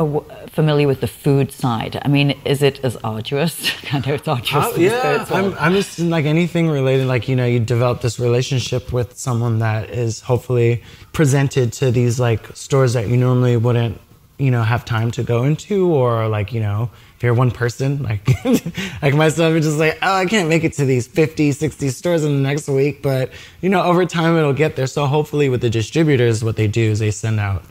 familiar 0.50 0.86
with 0.86 1.00
the 1.00 1.08
food 1.08 1.50
side. 1.50 2.00
I 2.04 2.08
mean, 2.08 2.38
is 2.44 2.62
it 2.62 2.78
as 2.84 2.96
arduous? 2.98 3.72
I 3.92 3.98
know 3.98 4.14
it's 4.14 4.28
arduous. 4.28 4.54
Uh, 4.54 4.74
yeah, 4.78 5.26
I'm, 5.30 5.54
I'm 5.58 5.72
just 5.72 5.98
like 5.98 6.24
anything 6.24 6.68
related. 6.68 7.06
Like 7.06 7.28
you 7.28 7.36
know, 7.36 7.46
you 7.46 7.58
develop 7.58 8.00
this 8.00 8.18
relationship 8.20 8.92
with 8.92 9.18
someone 9.18 9.58
that 9.58 9.90
is 9.90 10.20
hopefully 10.20 10.82
presented 11.12 11.72
to 11.74 11.90
these 11.90 12.20
like 12.20 12.46
stores 12.56 12.92
that 12.92 13.08
you 13.08 13.16
normally 13.16 13.56
wouldn't, 13.56 14.00
you 14.38 14.50
know, 14.50 14.62
have 14.62 14.84
time 14.84 15.10
to 15.12 15.22
go 15.22 15.42
into, 15.44 15.92
or 15.92 16.28
like 16.28 16.52
you 16.52 16.60
know, 16.60 16.90
if 17.16 17.22
you're 17.22 17.34
one 17.34 17.50
person, 17.50 18.02
like 18.02 18.28
like 19.02 19.14
myself, 19.14 19.54
it's 19.54 19.66
just 19.66 19.78
like, 19.78 19.98
oh, 20.02 20.14
I 20.14 20.26
can't 20.26 20.48
make 20.48 20.64
it 20.64 20.74
to 20.74 20.84
these 20.84 21.06
50, 21.06 21.52
60 21.52 21.88
stores 21.88 22.24
in 22.24 22.36
the 22.36 22.48
next 22.48 22.68
week. 22.68 23.02
But 23.02 23.30
you 23.62 23.68
know, 23.68 23.82
over 23.82 24.04
time 24.04 24.36
it'll 24.36 24.52
get 24.52 24.76
there. 24.76 24.86
So 24.86 25.06
hopefully 25.06 25.48
with 25.48 25.62
the 25.62 25.70
distributors, 25.70 26.44
what 26.44 26.56
they 26.56 26.68
do 26.68 26.90
is 26.90 26.98
they 26.98 27.10
send 27.10 27.40
out, 27.40 27.64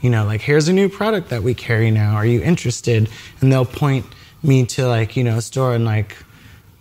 you 0.00 0.10
know, 0.10 0.24
like 0.24 0.40
here's 0.40 0.68
a 0.68 0.72
new 0.72 0.88
product 0.88 1.28
that 1.30 1.42
we 1.42 1.54
carry 1.54 1.90
now. 1.90 2.14
Are 2.14 2.26
you 2.26 2.42
interested? 2.42 3.08
And 3.40 3.52
they'll 3.52 3.64
point 3.64 4.06
me 4.42 4.64
to 4.66 4.86
like, 4.88 5.16
you 5.16 5.24
know, 5.24 5.38
a 5.38 5.42
store 5.42 5.74
and 5.74 5.84
like 5.84 6.16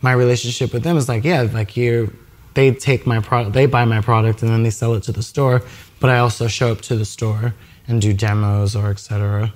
my 0.01 0.13
relationship 0.13 0.73
with 0.73 0.83
them 0.83 0.97
is 0.97 1.09
like, 1.09 1.23
yeah, 1.23 1.41
like 1.41 1.75
you 1.75 2.15
they 2.53 2.71
take 2.71 3.05
my 3.05 3.19
product, 3.19 3.53
they 3.53 3.65
buy 3.65 3.85
my 3.85 4.01
product 4.01 4.41
and 4.41 4.51
then 4.51 4.63
they 4.63 4.69
sell 4.69 4.93
it 4.95 5.03
to 5.03 5.11
the 5.11 5.23
store. 5.23 5.61
But 5.99 6.09
I 6.09 6.19
also 6.19 6.47
show 6.47 6.71
up 6.71 6.81
to 6.81 6.95
the 6.95 7.05
store 7.05 7.53
and 7.89 8.01
do 8.01 8.13
demos 8.13 8.75
or 8.75 8.91
etc. 8.91 9.51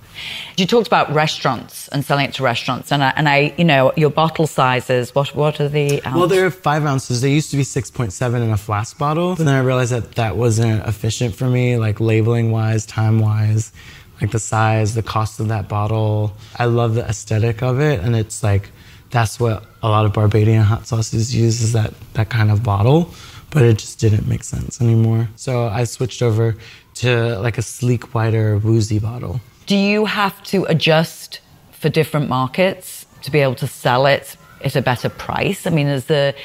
You 0.57 0.65
talked 0.65 0.87
about 0.87 1.13
restaurants 1.13 1.87
and 1.89 2.03
selling 2.03 2.25
it 2.25 2.33
to 2.35 2.43
restaurants, 2.43 2.91
and 2.91 3.03
I, 3.03 3.13
and 3.15 3.29
I, 3.29 3.53
you 3.57 3.63
know, 3.63 3.93
your 3.95 4.09
bottle 4.09 4.47
sizes. 4.47 5.13
What 5.15 5.33
what 5.35 5.61
are 5.61 5.69
the? 5.69 6.03
Ounce? 6.03 6.15
Well, 6.15 6.27
they're 6.27 6.51
five 6.51 6.83
ounces. 6.83 7.21
They 7.21 7.31
used 7.31 7.51
to 7.51 7.57
be 7.57 7.63
six 7.63 7.91
point 7.91 8.11
seven 8.11 8.41
in 8.41 8.49
a 8.49 8.57
flask 8.57 8.97
bottle, 8.97 9.35
but 9.35 9.45
then 9.45 9.55
I 9.55 9.59
realized 9.59 9.91
that 9.91 10.15
that 10.15 10.35
wasn't 10.35 10.85
efficient 10.85 11.35
for 11.35 11.45
me, 11.45 11.77
like 11.77 11.99
labeling 11.99 12.51
wise, 12.51 12.85
time 12.85 13.19
wise, 13.19 13.71
like 14.19 14.31
the 14.31 14.39
size, 14.39 14.95
the 14.95 15.03
cost 15.03 15.39
of 15.39 15.49
that 15.49 15.69
bottle. 15.69 16.35
I 16.57 16.65
love 16.65 16.95
the 16.95 17.05
aesthetic 17.07 17.61
of 17.61 17.79
it, 17.79 17.99
and 17.99 18.15
it's 18.15 18.41
like 18.43 18.71
that's 19.11 19.39
what 19.39 19.63
a 19.83 19.89
lot 19.89 20.05
of 20.05 20.13
Barbadian 20.13 20.63
hot 20.63 20.87
sauces 20.87 21.35
use 21.35 21.61
is 21.61 21.73
that 21.73 21.93
that 22.13 22.29
kind 22.29 22.49
of 22.49 22.63
bottle 22.63 23.13
but 23.53 23.61
it 23.61 23.77
just 23.77 23.99
didn't 23.99 24.27
make 24.27 24.43
sense 24.43 24.81
anymore. 24.81 25.29
So 25.35 25.67
I 25.67 25.83
switched 25.83 26.23
over 26.23 26.55
to 27.03 27.39
like 27.39 27.57
a 27.57 27.61
sleek, 27.61 28.13
wider, 28.13 28.57
woozy 28.57 28.99
bottle. 28.99 29.39
Do 29.65 29.77
you 29.77 30.05
have 30.05 30.41
to 30.45 30.65
adjust 30.65 31.39
for 31.71 31.89
different 31.89 32.29
markets 32.29 33.05
to 33.23 33.31
be 33.31 33.39
able 33.39 33.55
to 33.55 33.67
sell 33.67 34.05
it 34.05 34.35
at 34.63 34.75
a 34.75 34.81
better 34.81 35.09
price? 35.09 35.67
I 35.67 35.69
mean, 35.69 35.87
is 35.87 36.05
the 36.05 36.35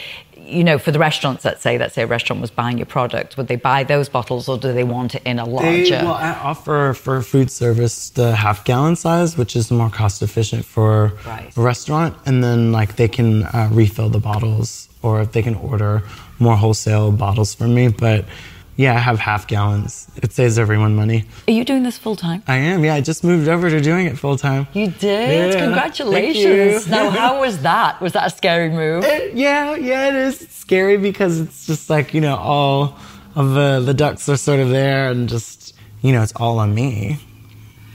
you 0.48 0.64
know, 0.64 0.78
for 0.78 0.90
the 0.90 0.98
restaurants, 0.98 1.44
let's 1.44 1.60
say, 1.60 1.78
let's 1.78 1.94
say 1.94 2.02
a 2.02 2.06
restaurant 2.06 2.40
was 2.40 2.50
buying 2.50 2.78
your 2.78 2.86
product, 2.86 3.36
would 3.36 3.48
they 3.48 3.56
buy 3.56 3.84
those 3.84 4.08
bottles 4.08 4.48
or 4.48 4.56
do 4.58 4.72
they 4.72 4.84
want 4.84 5.14
it 5.14 5.22
in 5.24 5.38
a 5.38 5.44
larger? 5.44 5.98
They, 5.98 6.02
well, 6.02 6.14
I 6.14 6.30
offer 6.30 6.94
for 6.94 7.20
food 7.22 7.50
service 7.50 8.10
the 8.10 8.34
half 8.34 8.64
gallon 8.64 8.96
size, 8.96 9.36
which 9.36 9.54
is 9.54 9.70
more 9.70 9.90
cost 9.90 10.22
efficient 10.22 10.64
for 10.64 11.12
right. 11.26 11.54
a 11.56 11.60
restaurant, 11.60 12.16
and 12.24 12.42
then 12.42 12.72
like 12.72 12.96
they 12.96 13.08
can 13.08 13.44
uh, 13.44 13.68
refill 13.70 14.08
the 14.08 14.20
bottles 14.20 14.88
or 15.02 15.20
if 15.20 15.32
they 15.32 15.42
can 15.42 15.54
order 15.56 16.02
more 16.38 16.56
wholesale 16.56 17.12
bottles 17.12 17.54
from 17.54 17.74
me, 17.74 17.88
but 17.88 18.24
yeah, 18.78 18.94
I 18.94 18.98
have 18.98 19.18
half 19.18 19.48
gallons. 19.48 20.06
It 20.22 20.32
saves 20.32 20.56
everyone 20.56 20.94
money. 20.94 21.24
Are 21.48 21.50
you 21.50 21.64
doing 21.64 21.82
this 21.82 21.98
full 21.98 22.14
time? 22.14 22.44
I 22.46 22.58
am. 22.58 22.84
Yeah, 22.84 22.94
I 22.94 23.00
just 23.00 23.24
moved 23.24 23.48
over 23.48 23.68
to 23.68 23.80
doing 23.80 24.06
it 24.06 24.16
full 24.16 24.38
time. 24.38 24.68
You 24.72 24.86
did. 24.86 25.52
Yeah. 25.52 25.60
Congratulations. 25.64 26.88
now, 26.88 27.10
how 27.22 27.40
was 27.40 27.62
that? 27.62 28.00
Was 28.00 28.12
that 28.12 28.28
a 28.28 28.30
scary 28.30 28.70
move? 28.70 29.02
It, 29.02 29.34
yeah, 29.34 29.74
yeah, 29.74 30.06
it 30.06 30.14
is 30.14 30.42
it's 30.42 30.54
scary 30.54 30.96
because 30.96 31.40
it's 31.40 31.66
just 31.66 31.90
like 31.90 32.14
you 32.14 32.20
know 32.20 32.36
all 32.36 32.96
of 33.34 33.54
the 33.54 33.82
the 33.84 33.94
ducks 33.94 34.28
are 34.28 34.36
sort 34.36 34.60
of 34.60 34.68
there 34.68 35.10
and 35.10 35.28
just 35.28 35.74
you 36.00 36.12
know 36.12 36.22
it's 36.22 36.32
all 36.36 36.60
on 36.60 36.72
me. 36.72 37.18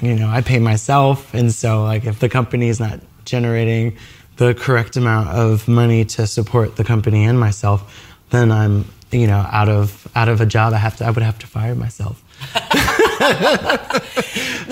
You 0.02 0.16
know, 0.16 0.28
I 0.28 0.42
pay 0.42 0.60
myself, 0.60 1.34
and 1.34 1.50
so 1.54 1.82
like 1.84 2.04
if 2.04 2.20
the 2.20 2.28
company 2.28 2.68
is 2.68 2.82
not 2.82 3.00
generating 3.24 3.96
the 4.36 4.54
correct 4.54 4.98
amount 4.98 5.30
of 5.30 5.66
money 5.70 6.04
to 6.04 6.28
support 6.28 6.76
the 6.76 6.84
company 6.84 7.24
and 7.24 7.40
myself, 7.40 8.04
then 8.32 8.52
I'm 8.52 8.84
you 9.14 9.28
know, 9.28 9.48
out 9.52 9.70
of 9.70 10.08
out 10.16 10.30
of 10.30 10.42
a 10.42 10.46
job, 10.46 10.74
I 10.74 10.78
have 10.78 10.98
to 10.98 11.06
I 11.06 11.12
would 11.12 11.24
have 11.24 11.40
to 11.40 11.48
fire 11.48 11.76
myself. 11.76 12.24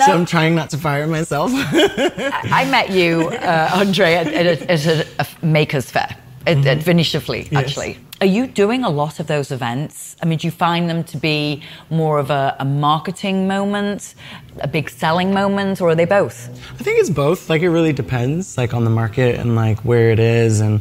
so 0.04 0.12
I'm 0.12 0.26
trying 0.26 0.54
not 0.54 0.70
to 0.70 0.78
fire 0.78 1.06
myself. 1.06 1.50
I 1.54 2.66
met 2.70 2.90
you, 2.90 3.28
uh, 3.28 3.70
Andre, 3.72 4.14
at, 4.14 4.26
at, 4.26 4.46
a, 4.46 4.70
at 4.70 4.86
a, 4.86 5.06
a 5.20 5.26
Makers 5.46 5.90
fair 5.90 6.16
at, 6.46 6.58
mm-hmm. 6.58 6.66
at 6.66 6.78
Vinishafli, 6.78 7.50
yes. 7.50 7.64
actually. 7.64 7.98
Are 8.20 8.26
you 8.26 8.46
doing 8.46 8.84
a 8.84 8.90
lot 8.90 9.20
of 9.20 9.26
those 9.26 9.50
events? 9.50 10.16
I 10.22 10.26
mean, 10.26 10.38
do 10.38 10.46
you 10.46 10.52
find 10.52 10.88
them 10.88 11.02
to 11.04 11.16
be 11.16 11.62
more 11.90 12.18
of 12.18 12.30
a, 12.30 12.56
a, 12.58 12.64
marketing 12.64 13.48
moment, 13.48 14.14
a 14.60 14.68
big 14.68 14.90
selling 14.90 15.34
moment, 15.34 15.80
or 15.80 15.90
are 15.90 15.94
they 15.94 16.04
both? 16.04 16.48
I 16.74 16.82
think 16.82 17.00
it's 17.00 17.10
both. 17.10 17.50
Like, 17.50 17.62
it 17.62 17.70
really 17.70 17.92
depends, 17.92 18.56
like, 18.56 18.74
on 18.74 18.84
the 18.84 18.90
market 18.90 19.40
and, 19.40 19.56
like, 19.56 19.80
where 19.80 20.10
it 20.10 20.20
is 20.20 20.60
and 20.60 20.80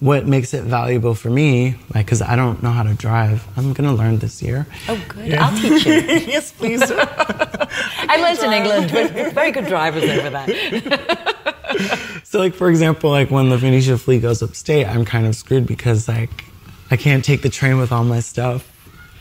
what 0.00 0.26
makes 0.26 0.54
it 0.54 0.64
valuable 0.64 1.14
for 1.14 1.28
me, 1.28 1.76
like, 1.94 2.06
because 2.06 2.22
I 2.22 2.34
don't 2.34 2.62
know 2.62 2.70
how 2.70 2.82
to 2.82 2.94
drive. 2.94 3.46
I'm 3.56 3.74
going 3.74 3.88
to 3.88 3.94
learn 3.94 4.18
this 4.18 4.42
year. 4.42 4.66
Oh, 4.88 5.00
good. 5.08 5.26
Yeah. 5.26 5.46
I'll 5.46 5.56
teach 5.56 5.84
you. 5.84 5.92
yes, 6.26 6.52
please. 6.52 6.82
I 6.90 8.16
lived 8.20 8.42
in 8.42 8.52
England. 8.52 8.90
We're 8.92 9.30
very 9.30 9.52
good 9.52 9.66
drivers 9.66 10.04
over 10.04 10.30
there. 10.30 11.98
so, 12.24 12.38
like, 12.38 12.54
for 12.54 12.70
example, 12.70 13.10
like, 13.10 13.30
when 13.30 13.50
the 13.50 13.58
Venetia 13.58 13.98
fleet 13.98 14.22
goes 14.22 14.42
upstate, 14.42 14.86
I'm 14.86 15.04
kind 15.04 15.26
of 15.26 15.36
screwed 15.36 15.66
because, 15.66 16.08
like, 16.08 16.44
I 16.90 16.96
can't 16.96 17.22
take 17.22 17.42
the 17.42 17.50
train 17.50 17.76
with 17.76 17.92
all 17.92 18.04
my 18.04 18.20
stuff. 18.20 18.66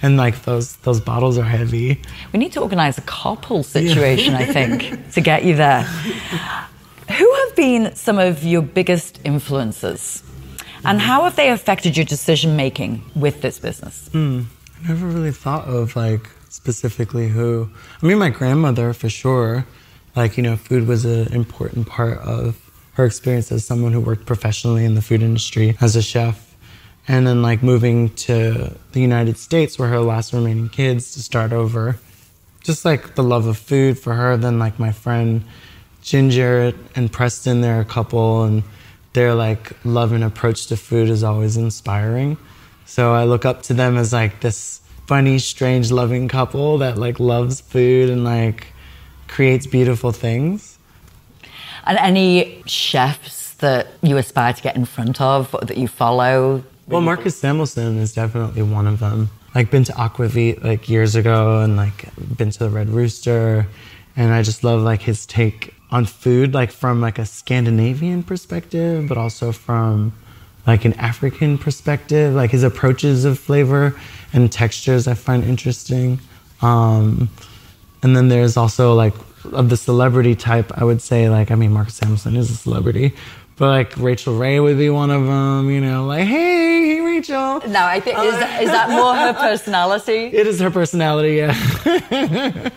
And 0.02 0.16
like 0.16 0.44
those 0.44 0.78
those 0.78 1.02
bottles 1.02 1.38
are 1.38 1.44
heavy. 1.44 2.02
We 2.32 2.40
need 2.40 2.54
to 2.54 2.62
organize 2.62 2.98
a 2.98 3.02
carpool 3.02 3.66
situation, 3.66 4.32
yeah. 4.32 4.40
I 4.40 4.46
think, 4.46 5.12
to 5.12 5.20
get 5.20 5.44
you 5.44 5.58
there. 5.58 5.82
Who 5.82 7.34
have 7.34 7.56
been 7.58 7.94
some 7.96 8.18
of 8.18 8.46
your 8.46 8.62
biggest 8.62 9.20
influences 9.26 10.24
and 10.84 11.02
how 11.02 11.24
have 11.24 11.36
they 11.36 11.50
affected 11.50 11.98
your 11.98 12.06
decision 12.06 12.56
making 12.56 13.04
with 13.16 13.42
this 13.42 13.60
business? 13.60 14.10
Mm, 14.14 14.46
I 14.84 14.88
never 14.88 15.08
really 15.08 15.32
thought 15.32 15.66
of 15.68 15.96
like 15.96 16.30
specifically 16.50 17.30
who. 17.30 17.70
I 18.02 18.06
mean, 18.06 18.18
my 18.18 18.30
grandmother 18.30 18.94
for 18.94 19.10
sure. 19.10 19.66
Like, 20.16 20.38
you 20.38 20.44
know, 20.44 20.58
food 20.58 20.88
was 20.88 21.06
an 21.06 21.32
important 21.34 21.88
part 21.88 22.18
of 22.20 22.58
her 22.94 23.06
experience 23.06 23.52
as 23.52 23.66
someone 23.66 23.94
who 23.94 24.02
worked 24.02 24.26
professionally 24.26 24.84
in 24.84 24.96
the 24.96 25.02
food 25.02 25.22
industry 25.22 25.78
as 25.80 25.96
a 25.96 26.02
chef. 26.02 26.56
And 27.08 27.26
then, 27.26 27.42
like, 27.42 27.64
moving 27.64 28.10
to 28.16 28.76
the 28.92 29.00
United 29.00 29.38
States 29.38 29.80
where 29.80 29.88
her 29.88 30.00
last 30.00 30.34
remaining 30.34 30.70
kids 30.70 31.14
to 31.14 31.22
start 31.22 31.54
over. 31.54 31.98
Just 32.62 32.86
like 32.86 33.16
the 33.16 33.24
love 33.24 33.46
of 33.46 33.58
food 33.58 33.98
for 33.98 34.14
her. 34.14 34.36
Then, 34.36 34.60
like, 34.60 34.78
my 34.80 34.92
friend 34.92 35.44
Ginger 36.02 36.74
and 36.96 37.12
Preston, 37.12 37.62
they're 37.62 37.80
a 37.80 37.86
couple. 37.86 38.44
And 38.44 38.64
their 39.14 39.34
like 39.34 39.74
love 39.84 40.12
and 40.12 40.24
approach 40.24 40.68
to 40.68 40.78
food 40.78 41.10
is 41.10 41.24
always 41.24 41.58
inspiring. 41.58 42.38
So 42.86 43.14
I 43.14 43.24
look 43.26 43.46
up 43.46 43.64
to 43.64 43.74
them 43.74 43.98
as 43.98 44.14
like 44.14 44.42
this 44.42 44.82
funny, 45.08 45.40
strange, 45.40 45.92
loving 45.92 46.28
couple 46.28 46.78
that 46.80 46.98
like 46.98 47.20
loves 47.20 47.62
food 47.62 48.10
and 48.10 48.24
like 48.24 48.68
creates 49.28 49.68
beautiful 49.68 50.12
things. 50.12 50.78
And 51.86 51.98
any 51.98 52.62
chefs 52.66 53.54
that 53.56 53.88
you 54.02 54.18
aspire 54.18 54.54
to 54.54 54.62
get 54.62 54.76
in 54.76 54.86
front 54.86 55.20
of 55.20 55.56
that 55.62 55.78
you 55.78 55.88
follow? 55.88 56.64
Well, 56.88 57.02
Marcus 57.02 57.40
Samuelsson 57.40 57.98
is 57.98 58.14
definitely 58.14 58.64
one 58.64 58.88
of 58.88 59.00
them. 59.00 59.30
Like 59.56 59.72
been 59.72 59.84
to 59.86 59.94
Aquavit 59.94 60.64
like 60.64 60.90
years 60.90 61.16
ago 61.16 61.62
and 61.62 61.76
like 61.76 62.06
been 62.38 62.52
to 62.52 62.60
the 62.60 62.70
Red 62.70 62.90
Rooster 62.90 63.68
and 64.16 64.34
I 64.34 64.44
just 64.44 64.64
love 64.64 64.82
like 64.82 65.02
his 65.02 65.26
take 65.26 65.74
on 65.92 66.06
food, 66.06 66.54
like 66.54 66.72
from 66.72 67.02
like 67.02 67.18
a 67.20 67.26
Scandinavian 67.26 68.24
perspective, 68.24 69.08
but 69.08 69.18
also 69.18 69.52
from 69.52 70.14
like 70.68 70.86
an 70.86 70.94
African 70.94 71.58
perspective. 71.58 72.34
Like 72.34 72.52
his 72.52 72.64
approaches 72.64 73.26
of 73.26 73.40
flavor 73.40 74.00
and 74.34 74.52
textures, 74.52 75.08
I 75.08 75.16
find 75.16 75.44
interesting. 75.44 76.20
Um, 76.62 77.30
and 78.04 78.16
then 78.16 78.30
there's 78.30 78.58
also 78.58 78.94
like 78.94 79.14
of 79.54 79.70
the 79.70 79.78
celebrity 79.78 80.36
type, 80.36 80.72
I 80.76 80.84
would 80.84 81.02
say 81.02 81.30
like 81.30 81.52
I 81.52 81.56
mean 81.56 81.72
Marcus 81.72 81.96
Samuelsson 81.96 82.36
is 82.36 82.50
a 82.50 82.56
celebrity, 82.56 83.14
but 83.60 83.68
like 83.68 83.98
Rachael 83.98 84.38
Ray 84.38 84.60
would 84.60 84.78
be 84.78 84.90
one 84.90 85.12
of 85.12 85.26
them. 85.26 85.70
You 85.70 85.82
know, 85.82 86.06
like 86.06 86.26
hey, 86.26 86.96
hey 86.96 87.02
Rachael. 87.02 87.60
No, 87.68 87.84
I 87.86 88.00
think 88.00 88.18
is 88.18 88.34
that, 88.34 88.64
is 88.64 88.72
that 88.72 88.90
more 88.90 89.14
her 89.14 89.34
personality? 89.34 90.32
It 90.34 90.48
is 90.48 90.60
her 90.62 90.72
personality, 90.72 91.36
yeah. 91.36 92.70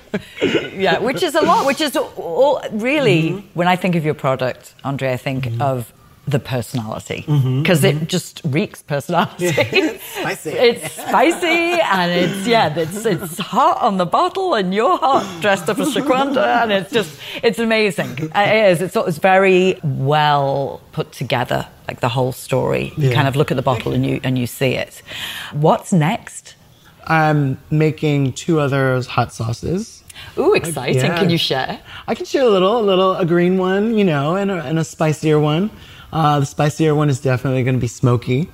yeah, 0.75 0.99
which 0.99 1.23
is 1.23 1.35
a 1.35 1.41
lot. 1.41 1.65
Which 1.65 1.81
is 1.81 1.97
all, 1.97 2.61
really 2.73 3.31
mm-hmm. 3.31 3.47
when 3.55 3.69
I 3.69 3.77
think 3.77 3.95
of 3.95 4.05
your 4.05 4.15
product, 4.15 4.75
Andre, 4.85 5.13
I 5.13 5.17
think 5.17 5.45
mm-hmm. 5.45 5.63
of 5.63 5.93
the 6.27 6.39
personality 6.39 7.25
because 7.27 7.33
mm-hmm, 7.43 7.63
mm-hmm. 7.63 8.03
it 8.05 8.09
just 8.09 8.41
reeks 8.45 8.81
personality. 8.83 9.47
it's 9.57 10.05
spicy. 10.05 10.51
it's 10.51 10.93
spicy 10.93 11.81
and 11.81 12.13
it's 12.13 12.47
yeah, 12.47 12.79
it's 12.79 13.05
it's 13.05 13.39
hot 13.39 13.81
on 13.83 13.97
the 13.97 14.07
bottle 14.07 14.55
and 14.55 14.73
you're 14.73 14.97
hot 14.99 15.41
dressed 15.41 15.69
up 15.69 15.79
as 15.79 15.93
Shaquanda 15.95 16.63
and 16.63 16.71
it's 16.73 16.93
just 16.93 17.19
it's 17.43 17.59
amazing. 17.59 18.31
It 18.35 18.71
is. 18.71 18.83
It's 18.83 18.95
it's 18.95 19.19
very 19.19 19.81
well 19.83 20.81
put 20.93 21.11
together, 21.11 21.67
like 21.89 22.01
the 22.01 22.09
whole 22.09 22.33
story. 22.33 22.93
You 22.97 23.11
kind 23.11 23.27
of 23.27 23.35
look 23.35 23.51
at 23.51 23.57
the 23.57 23.63
bottle 23.63 23.93
and 23.93 24.07
you 24.07 24.21
and 24.23 24.39
you 24.39 24.47
see 24.47 24.75
it. 24.75 25.03
What's 25.53 25.93
next? 25.93 26.55
I'm 27.05 27.59
making 27.69 28.35
two 28.35 28.61
other 28.61 29.03
hot 29.03 29.33
sauces. 29.33 30.05
Ooh, 30.39 30.55
exciting! 30.55 31.03
Yeah. 31.03 31.19
Can 31.19 31.31
you 31.31 31.39
share? 31.39 31.81
I 32.07 32.15
can 32.15 32.27
share 32.27 32.45
a 32.45 32.49
little, 32.49 32.79
a 32.79 32.83
little, 32.83 33.17
a 33.17 33.27
green 33.27 33.59
one, 33.59 33.99
you 33.99 34.05
know, 34.05 34.37
and 34.37 34.51
a, 34.51 34.63
and 34.63 34.79
a 34.79 34.85
spicier 34.85 35.41
one. 35.41 35.71
Uh, 36.13 36.41
the 36.41 36.47
spicier 36.47 36.95
one 36.95 37.09
is 37.09 37.21
definitely 37.21 37.65
going 37.65 37.77
to 37.77 37.81
be 37.81 37.89
smoky. 37.89 38.49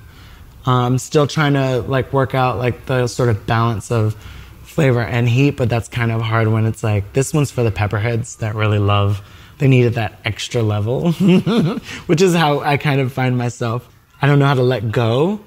I'm 0.65 0.97
still 0.97 1.27
trying 1.27 1.53
to 1.53 1.81
like 1.81 2.13
work 2.13 2.33
out 2.33 2.57
like 2.57 2.85
the 2.85 3.07
sort 3.07 3.29
of 3.29 3.45
balance 3.45 3.91
of 3.91 4.15
flavor 4.63 5.01
and 5.01 5.27
heat, 5.27 5.51
but 5.51 5.67
that's 5.69 5.89
kind 5.89 6.11
of 6.11 6.21
hard 6.21 6.47
when 6.47 6.65
it's 6.65 6.83
like 6.83 7.13
this 7.13 7.33
one's 7.33 7.51
for 7.51 7.63
the 7.63 7.71
pepperheads 7.71 8.37
that 8.37 8.55
really 8.55 8.79
love. 8.79 9.21
They 9.57 9.67
needed 9.67 9.95
that 9.95 10.19
extra 10.23 10.61
level, 10.61 11.11
which 12.05 12.21
is 12.21 12.33
how 12.33 12.61
I 12.61 12.77
kind 12.77 13.01
of 13.01 13.11
find 13.11 13.37
myself. 13.37 13.87
I 14.21 14.27
don't 14.27 14.39
know 14.39 14.45
how 14.45 14.53
to 14.53 14.63
let 14.63 14.91
go 14.91 15.41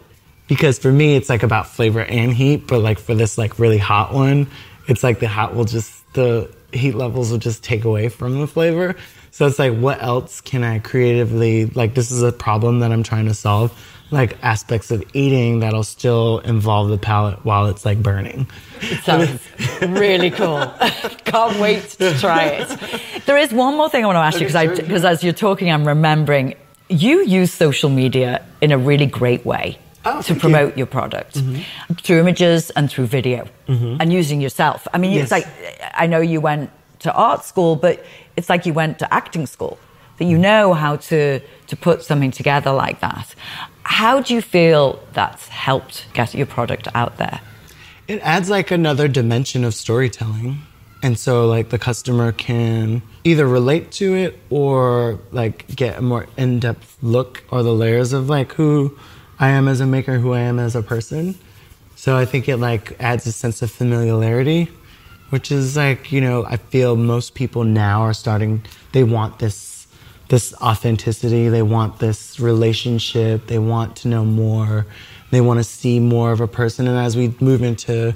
because 0.48 0.78
for 0.78 0.92
me 0.92 1.14
it's 1.14 1.30
like 1.30 1.42
about 1.42 1.68
flavor 1.68 2.00
and 2.00 2.32
heat, 2.32 2.66
but 2.66 2.80
like 2.80 2.98
for 2.98 3.14
this 3.14 3.38
like 3.38 3.58
really 3.58 3.78
hot 3.78 4.12
one, 4.12 4.48
it's 4.86 5.02
like 5.02 5.18
the 5.20 5.28
hot 5.28 5.54
will 5.54 5.64
just 5.64 6.02
the 6.12 6.52
heat 6.72 6.94
levels 6.94 7.30
will 7.30 7.38
just 7.38 7.62
take 7.62 7.84
away 7.84 8.08
from 8.08 8.40
the 8.40 8.46
flavor. 8.46 8.96
So 9.30 9.46
it's 9.46 9.58
like, 9.58 9.76
what 9.76 10.02
else 10.02 10.40
can 10.40 10.62
I 10.62 10.78
creatively, 10.78 11.66
like, 11.66 11.94
this 11.94 12.10
is 12.10 12.22
a 12.22 12.32
problem 12.32 12.80
that 12.80 12.92
I'm 12.92 13.02
trying 13.02 13.26
to 13.26 13.34
solve. 13.34 13.72
Like 14.10 14.36
aspects 14.42 14.90
of 14.90 15.02
eating 15.14 15.60
that'll 15.60 15.84
still 15.84 16.40
involve 16.40 16.90
the 16.90 16.98
palate 16.98 17.42
while 17.46 17.68
it's 17.68 17.86
like 17.86 18.02
burning. 18.02 18.46
It 18.82 19.02
sounds 19.04 19.40
really 19.80 20.30
cool. 20.30 20.66
Can't 21.24 21.58
wait 21.58 21.82
to 21.92 22.12
try 22.18 22.44
it. 22.44 23.24
There 23.24 23.38
is 23.38 23.54
one 23.54 23.74
more 23.74 23.88
thing 23.88 24.04
I 24.04 24.06
want 24.06 24.16
to 24.16 24.20
ask 24.20 24.38
you 24.38 24.46
because 24.46 24.78
because 24.78 25.06
as 25.06 25.24
you're 25.24 25.32
talking, 25.32 25.72
I'm 25.72 25.88
remembering 25.88 26.56
you 26.90 27.24
use 27.24 27.52
social 27.52 27.88
media 27.88 28.44
in 28.60 28.70
a 28.70 28.76
really 28.76 29.06
great 29.06 29.46
way. 29.46 29.78
Oh, 30.04 30.20
to 30.22 30.34
promote 30.34 30.72
you. 30.72 30.78
your 30.78 30.86
product 30.86 31.34
mm-hmm. 31.34 31.94
through 31.94 32.18
images 32.18 32.70
and 32.70 32.90
through 32.90 33.06
video 33.06 33.46
mm-hmm. 33.68 34.00
and 34.00 34.12
using 34.12 34.40
yourself. 34.40 34.88
I 34.92 34.98
mean, 34.98 35.12
yes. 35.12 35.24
it's 35.24 35.32
like 35.32 35.46
I 35.94 36.06
know 36.06 36.20
you 36.20 36.40
went 36.40 36.70
to 37.00 37.12
art 37.12 37.44
school, 37.44 37.76
but 37.76 38.04
it's 38.36 38.48
like 38.48 38.66
you 38.66 38.72
went 38.72 38.98
to 39.00 39.14
acting 39.14 39.46
school, 39.46 39.78
that 40.18 40.24
you 40.24 40.38
know 40.38 40.72
how 40.72 40.96
to, 40.96 41.40
to 41.66 41.76
put 41.76 42.02
something 42.02 42.30
together 42.30 42.72
like 42.72 43.00
that. 43.00 43.34
How 43.84 44.20
do 44.20 44.34
you 44.34 44.40
feel 44.40 45.02
that's 45.12 45.48
helped 45.48 46.06
get 46.14 46.34
your 46.34 46.46
product 46.46 46.88
out 46.94 47.18
there? 47.18 47.40
It 48.08 48.20
adds 48.22 48.48
like 48.48 48.70
another 48.70 49.08
dimension 49.08 49.64
of 49.64 49.74
storytelling. 49.74 50.62
And 51.02 51.18
so 51.18 51.46
like 51.46 51.70
the 51.70 51.78
customer 51.78 52.30
can 52.30 53.02
either 53.24 53.46
relate 53.46 53.90
to 53.92 54.14
it 54.14 54.38
or 54.50 55.18
like 55.32 55.66
get 55.74 55.98
a 55.98 56.02
more 56.02 56.26
in-depth 56.36 56.98
look 57.02 57.42
or 57.50 57.64
the 57.64 57.74
layers 57.74 58.12
of 58.12 58.28
like 58.28 58.52
who 58.52 58.96
I 59.38 59.48
am 59.50 59.68
as 59.68 59.80
a 59.80 59.86
maker, 59.86 60.18
who 60.18 60.32
I 60.32 60.40
am 60.40 60.58
as 60.58 60.76
a 60.76 60.82
person. 60.82 61.36
So 61.96 62.16
I 62.16 62.24
think 62.24 62.48
it 62.48 62.56
like 62.58 62.96
adds 63.00 63.26
a 63.26 63.32
sense 63.32 63.62
of 63.62 63.70
familiarity 63.70 64.70
which 65.30 65.50
is 65.50 65.78
like 65.78 66.12
you 66.12 66.20
know 66.20 66.44
i 66.44 66.58
feel 66.58 66.94
most 66.94 67.34
people 67.34 67.64
now 67.64 68.02
are 68.02 68.12
starting 68.12 68.62
they 68.92 69.02
want 69.02 69.38
this 69.38 69.72
this 70.32 70.54
authenticity. 70.62 71.50
They 71.50 71.60
want 71.60 71.98
this 71.98 72.40
relationship. 72.40 73.48
They 73.48 73.58
want 73.58 73.96
to 73.96 74.08
know 74.08 74.24
more. 74.24 74.86
They 75.30 75.42
want 75.42 75.58
to 75.58 75.64
see 75.64 76.00
more 76.00 76.32
of 76.32 76.40
a 76.40 76.48
person. 76.48 76.88
And 76.88 76.96
as 76.96 77.18
we 77.18 77.34
move 77.38 77.62
into 77.62 78.14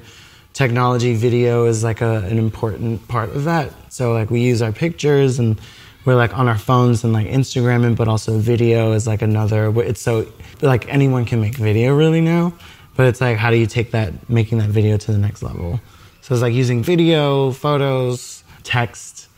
technology 0.54 1.14
video 1.14 1.66
is 1.66 1.84
like 1.84 2.00
a, 2.00 2.20
an 2.24 2.38
important 2.38 3.06
part 3.06 3.36
of 3.36 3.44
that. 3.44 3.70
So 3.92 4.14
like 4.14 4.30
we 4.30 4.40
use 4.40 4.62
our 4.62 4.72
pictures 4.72 5.38
and 5.38 5.60
we're 6.06 6.14
like 6.14 6.36
on 6.38 6.48
our 6.48 6.56
phones 6.56 7.04
and 7.04 7.12
like 7.12 7.26
instagramming 7.26 7.94
but 7.96 8.08
also 8.08 8.38
video 8.38 8.92
is 8.92 9.06
like 9.06 9.20
another 9.20 9.78
it's 9.80 10.00
so 10.00 10.26
like 10.62 10.88
anyone 10.88 11.26
can 11.26 11.40
make 11.40 11.56
video 11.56 11.94
really 11.94 12.22
now 12.22 12.54
but 12.96 13.06
it's 13.06 13.20
like 13.20 13.36
how 13.36 13.50
do 13.50 13.56
you 13.56 13.66
take 13.66 13.90
that 13.90 14.30
making 14.30 14.56
that 14.56 14.70
video 14.70 14.96
to 14.96 15.12
the 15.12 15.18
next 15.18 15.42
level 15.42 15.78
so 16.26 16.34
it's 16.34 16.42
like 16.42 16.54
using 16.54 16.82
video, 16.82 17.52
photos, 17.52 18.42
text, 18.64 19.28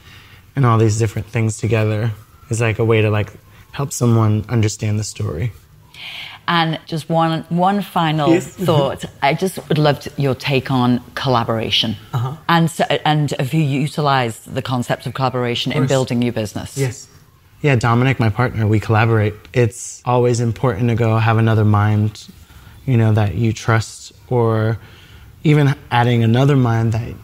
and 0.56 0.64
all 0.64 0.78
these 0.78 0.98
different 0.98 1.28
things 1.28 1.58
together 1.58 2.12
is 2.48 2.62
like 2.62 2.78
a 2.78 2.84
way 2.86 3.02
to 3.02 3.10
like 3.10 3.30
help 3.72 3.92
someone 3.92 4.46
understand 4.48 4.98
the 4.98 5.04
story. 5.04 5.52
And 6.48 6.80
just 6.86 7.10
one 7.10 7.44
one 7.50 7.82
final 7.82 8.30
Yes. 8.30 8.46
thought. 8.68 9.04
I 9.22 9.34
just 9.34 9.58
would 9.68 9.78
love 9.78 10.00
to, 10.00 10.10
your 10.16 10.34
take 10.34 10.70
on 10.70 11.00
collaboration. 11.14 11.94
Uh-huh. 12.14 12.36
And 12.48 12.70
so, 12.70 12.84
and 13.04 13.30
have 13.32 13.52
you 13.52 13.62
utilized 13.62 14.54
the 14.54 14.62
concept 14.62 15.06
of 15.06 15.12
collaboration 15.12 15.72
in 15.72 15.86
building 15.86 16.22
your 16.22 16.32
business? 16.32 16.76
Yes. 16.76 17.06
Yeah, 17.60 17.76
Dominic, 17.76 18.18
my 18.18 18.30
partner, 18.30 18.66
we 18.66 18.80
collaborate. 18.80 19.34
It's 19.52 20.00
always 20.04 20.40
important 20.40 20.88
to 20.88 20.94
go 20.94 21.18
have 21.18 21.38
another 21.38 21.64
mind, 21.64 22.28
you 22.86 22.96
know, 22.96 23.12
that 23.12 23.34
you 23.34 23.52
trust, 23.52 24.12
or 24.30 24.78
even 25.42 25.74
adding 25.90 26.22
another 26.22 26.56
mind 26.56 26.92
that 26.92 27.14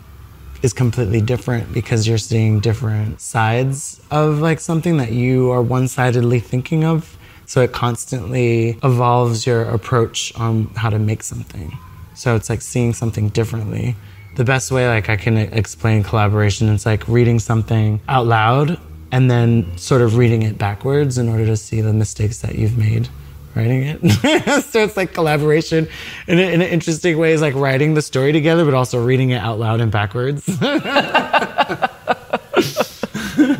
is 0.63 0.73
completely 0.73 1.21
different 1.21 1.73
because 1.73 2.09
you're 2.09 2.19
seeing 2.19 2.59
different 2.61 3.21
sides 3.21 4.01
of 4.11 4.41
like 4.41 4.61
something 4.61 4.97
that 4.97 5.13
you 5.13 5.51
are 5.51 5.63
one-sidedly 5.63 6.41
thinking 6.41 6.85
of. 6.85 7.17
So 7.47 7.61
it 7.61 7.73
constantly 7.73 8.79
evolves 8.83 9.47
your 9.47 9.63
approach 9.63 10.35
on 10.37 10.67
how 10.77 10.91
to 10.91 10.99
make 10.99 11.23
something. 11.23 11.77
So 12.15 12.37
it's 12.37 12.49
like 12.49 12.63
seeing 12.63 12.95
something 12.95 13.29
differently. 13.29 13.97
The 14.37 14.45
best 14.45 14.71
way 14.71 14.89
like 14.89 15.09
I 15.09 15.17
can 15.17 15.37
explain 15.37 16.03
collaboration 16.03 16.69
is 16.69 16.87
like 16.87 17.07
reading 17.07 17.39
something 17.39 18.01
out 18.09 18.27
loud 18.27 18.81
and 19.13 19.31
then 19.31 19.77
sort 19.77 20.03
of 20.03 20.17
reading 20.17 20.43
it 20.43 20.59
backwards 20.59 21.19
in 21.19 21.29
order 21.29 21.47
to 21.47 21.57
see 21.57 21.81
the 21.81 21.93
mistakes 21.93 22.41
that 22.41 22.57
you've 22.57 22.77
made 22.77 23.09
writing 23.55 23.85
it. 23.85 24.01
so 24.65 24.83
it's 24.83 24.97
like 24.97 25.15
collaboration 25.15 25.89
in, 26.27 26.39
in 26.39 26.61
an 26.61 26.69
interesting 26.69 27.19
way 27.19 27.33
is 27.33 27.41
like 27.41 27.55
writing 27.55 27.95
the 27.95 28.03
story 28.03 28.33
together, 28.33 28.65
but 28.65 28.75
also 28.75 29.05
reading 29.05 29.31
it 29.31 29.39
out 29.39 29.59
loud 29.59 29.81
and 29.81 29.93
backwards. 29.93 30.45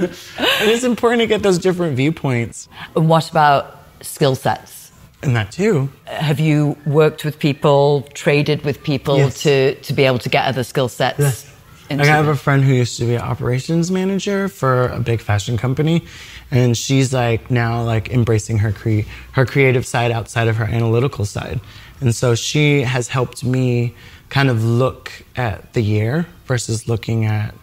and 0.05 0.71
it's 0.71 0.85
important 0.85 1.21
to 1.21 1.27
get 1.27 1.43
those 1.43 1.59
different 1.59 1.97
viewpoints. 1.97 2.69
And 2.97 3.09
what 3.09 3.31
about 3.31 3.79
skill 4.03 4.35
sets? 4.35 4.93
And 5.23 5.35
that 5.37 5.53
too. 5.53 5.91
Have 6.05 6.39
you 6.41 6.77
worked 6.87 7.25
with 7.25 7.39
people, 7.39 8.03
traded 8.15 8.63
with 8.65 8.83
people 8.83 9.17
Yes. 9.19 9.43
to, 9.43 9.75
to 9.77 9.93
be 9.93 10.05
able 10.05 10.19
to 10.19 10.29
get 10.29 10.47
other 10.47 10.65
skill 10.65 10.89
sets? 10.89 11.19
Yes. 11.19 11.51
into 11.89 12.03
I 12.05 12.07
have 12.07 12.29
a 12.29 12.37
friend 12.37 12.63
who 12.65 12.73
used 12.75 12.99
to 12.99 13.05
be 13.07 13.15
an 13.15 13.23
operations 13.23 13.91
manager 13.91 14.49
for 14.49 14.89
a 14.89 15.01
big 15.01 15.21
fashion 15.21 15.57
company, 15.57 16.05
and 16.51 16.77
she's 16.77 17.13
like 17.13 17.51
now 17.51 17.83
like 17.83 18.11
embracing 18.11 18.59
her 18.59 18.73
cre- 18.73 19.07
her 19.33 19.45
creative 19.47 19.87
side 19.87 20.11
outside 20.11 20.49
of 20.49 20.57
her 20.57 20.65
analytical 20.65 21.25
side, 21.27 21.61
and 22.01 22.15
so 22.15 22.35
she 22.35 22.83
has 22.83 23.09
helped 23.09 23.45
me 23.45 23.95
kind 24.31 24.49
of 24.49 24.65
look 24.65 25.13
at 25.37 25.73
the 25.75 25.83
year 25.83 26.27
versus 26.47 26.89
looking 26.89 27.25
at 27.27 27.55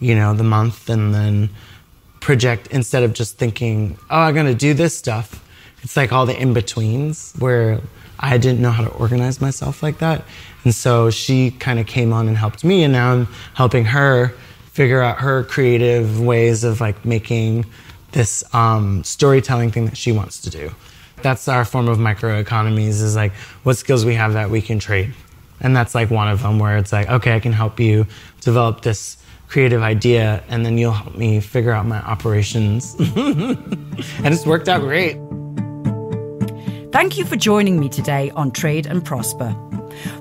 you 0.00 0.14
know 0.14 0.34
the 0.34 0.44
month 0.44 0.88
and 0.90 1.14
then 1.14 1.48
project 2.22 2.68
instead 2.68 3.02
of 3.02 3.12
just 3.12 3.36
thinking 3.36 3.98
oh 4.08 4.20
I'm 4.20 4.34
gonna 4.34 4.54
do 4.54 4.72
this 4.72 4.96
stuff. 4.96 5.44
It's 5.82 5.96
like 5.96 6.12
all 6.12 6.24
the 6.24 6.40
in 6.40 6.54
betweens 6.54 7.34
where 7.38 7.80
I 8.18 8.38
didn't 8.38 8.60
know 8.60 8.70
how 8.70 8.84
to 8.84 8.90
organize 8.90 9.40
myself 9.40 9.82
like 9.82 9.98
that. 9.98 10.24
And 10.64 10.72
so 10.72 11.10
she 11.10 11.50
kind 11.50 11.80
of 11.80 11.86
came 11.86 12.12
on 12.12 12.28
and 12.28 12.36
helped 12.36 12.62
me, 12.62 12.84
and 12.84 12.92
now 12.92 13.12
I'm 13.12 13.26
helping 13.54 13.84
her 13.86 14.28
figure 14.70 15.02
out 15.02 15.18
her 15.18 15.42
creative 15.44 16.20
ways 16.20 16.62
of 16.62 16.80
like 16.80 17.04
making 17.04 17.66
this 18.12 18.44
um, 18.54 19.02
storytelling 19.02 19.72
thing 19.72 19.86
that 19.86 19.96
she 19.96 20.12
wants 20.12 20.40
to 20.42 20.50
do. 20.50 20.70
That's 21.22 21.48
our 21.48 21.64
form 21.64 21.88
of 21.88 21.98
microeconomies 21.98 23.02
is 23.02 23.16
like 23.16 23.32
what 23.64 23.76
skills 23.76 24.04
we 24.04 24.14
have 24.14 24.34
that 24.34 24.50
we 24.50 24.62
can 24.62 24.78
trade. 24.78 25.12
And 25.60 25.76
that's 25.76 25.94
like 25.94 26.10
one 26.10 26.28
of 26.28 26.42
them 26.42 26.58
where 26.58 26.76
it's 26.78 26.92
like, 26.92 27.08
okay, 27.08 27.34
I 27.34 27.40
can 27.40 27.52
help 27.52 27.80
you 27.80 28.06
develop 28.40 28.82
this 28.82 29.16
creative 29.52 29.82
idea, 29.82 30.42
and 30.48 30.64
then 30.64 30.78
you'll 30.78 30.92
help 30.92 31.14
me 31.14 31.38
figure 31.38 31.72
out 31.72 31.84
my 31.86 31.98
operations. 31.98 32.94
and 33.16 34.32
it's 34.34 34.46
worked 34.46 34.68
out 34.68 34.80
great. 34.80 35.18
Thank 36.90 37.18
you 37.18 37.24
for 37.26 37.36
joining 37.36 37.78
me 37.78 37.88
today 37.88 38.30
on 38.30 38.50
Trade 38.50 38.86
and 38.86 39.04
Prosper. 39.04 39.54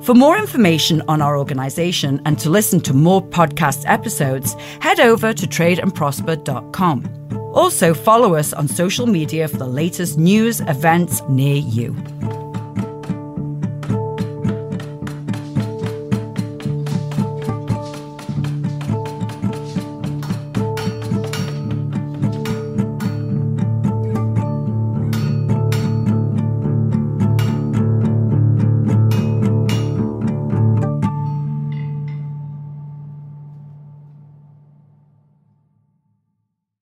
For 0.04 0.13
more 0.13 0.38
information 0.38 1.02
on 1.08 1.22
our 1.22 1.38
organization 1.38 2.22
and 2.26 2.38
to 2.39 2.50
listen 2.50 2.82
to 2.82 2.94
more 2.94 3.22
podcast 3.22 3.84
episodes, 3.88 4.54
head 4.82 5.00
over 5.00 5.34
to 5.34 5.48
tradeandprosper.com. 5.48 7.30
Also, 7.54 7.94
follow 7.94 8.36
us 8.36 8.54
on 8.54 8.67
social 8.67 9.08
media 9.08 9.48
for 9.48 9.58
the 9.58 9.67
latest 9.67 10.17
news 10.17 10.60
events 10.62 11.22
near 11.30 11.56
you. 11.56 11.96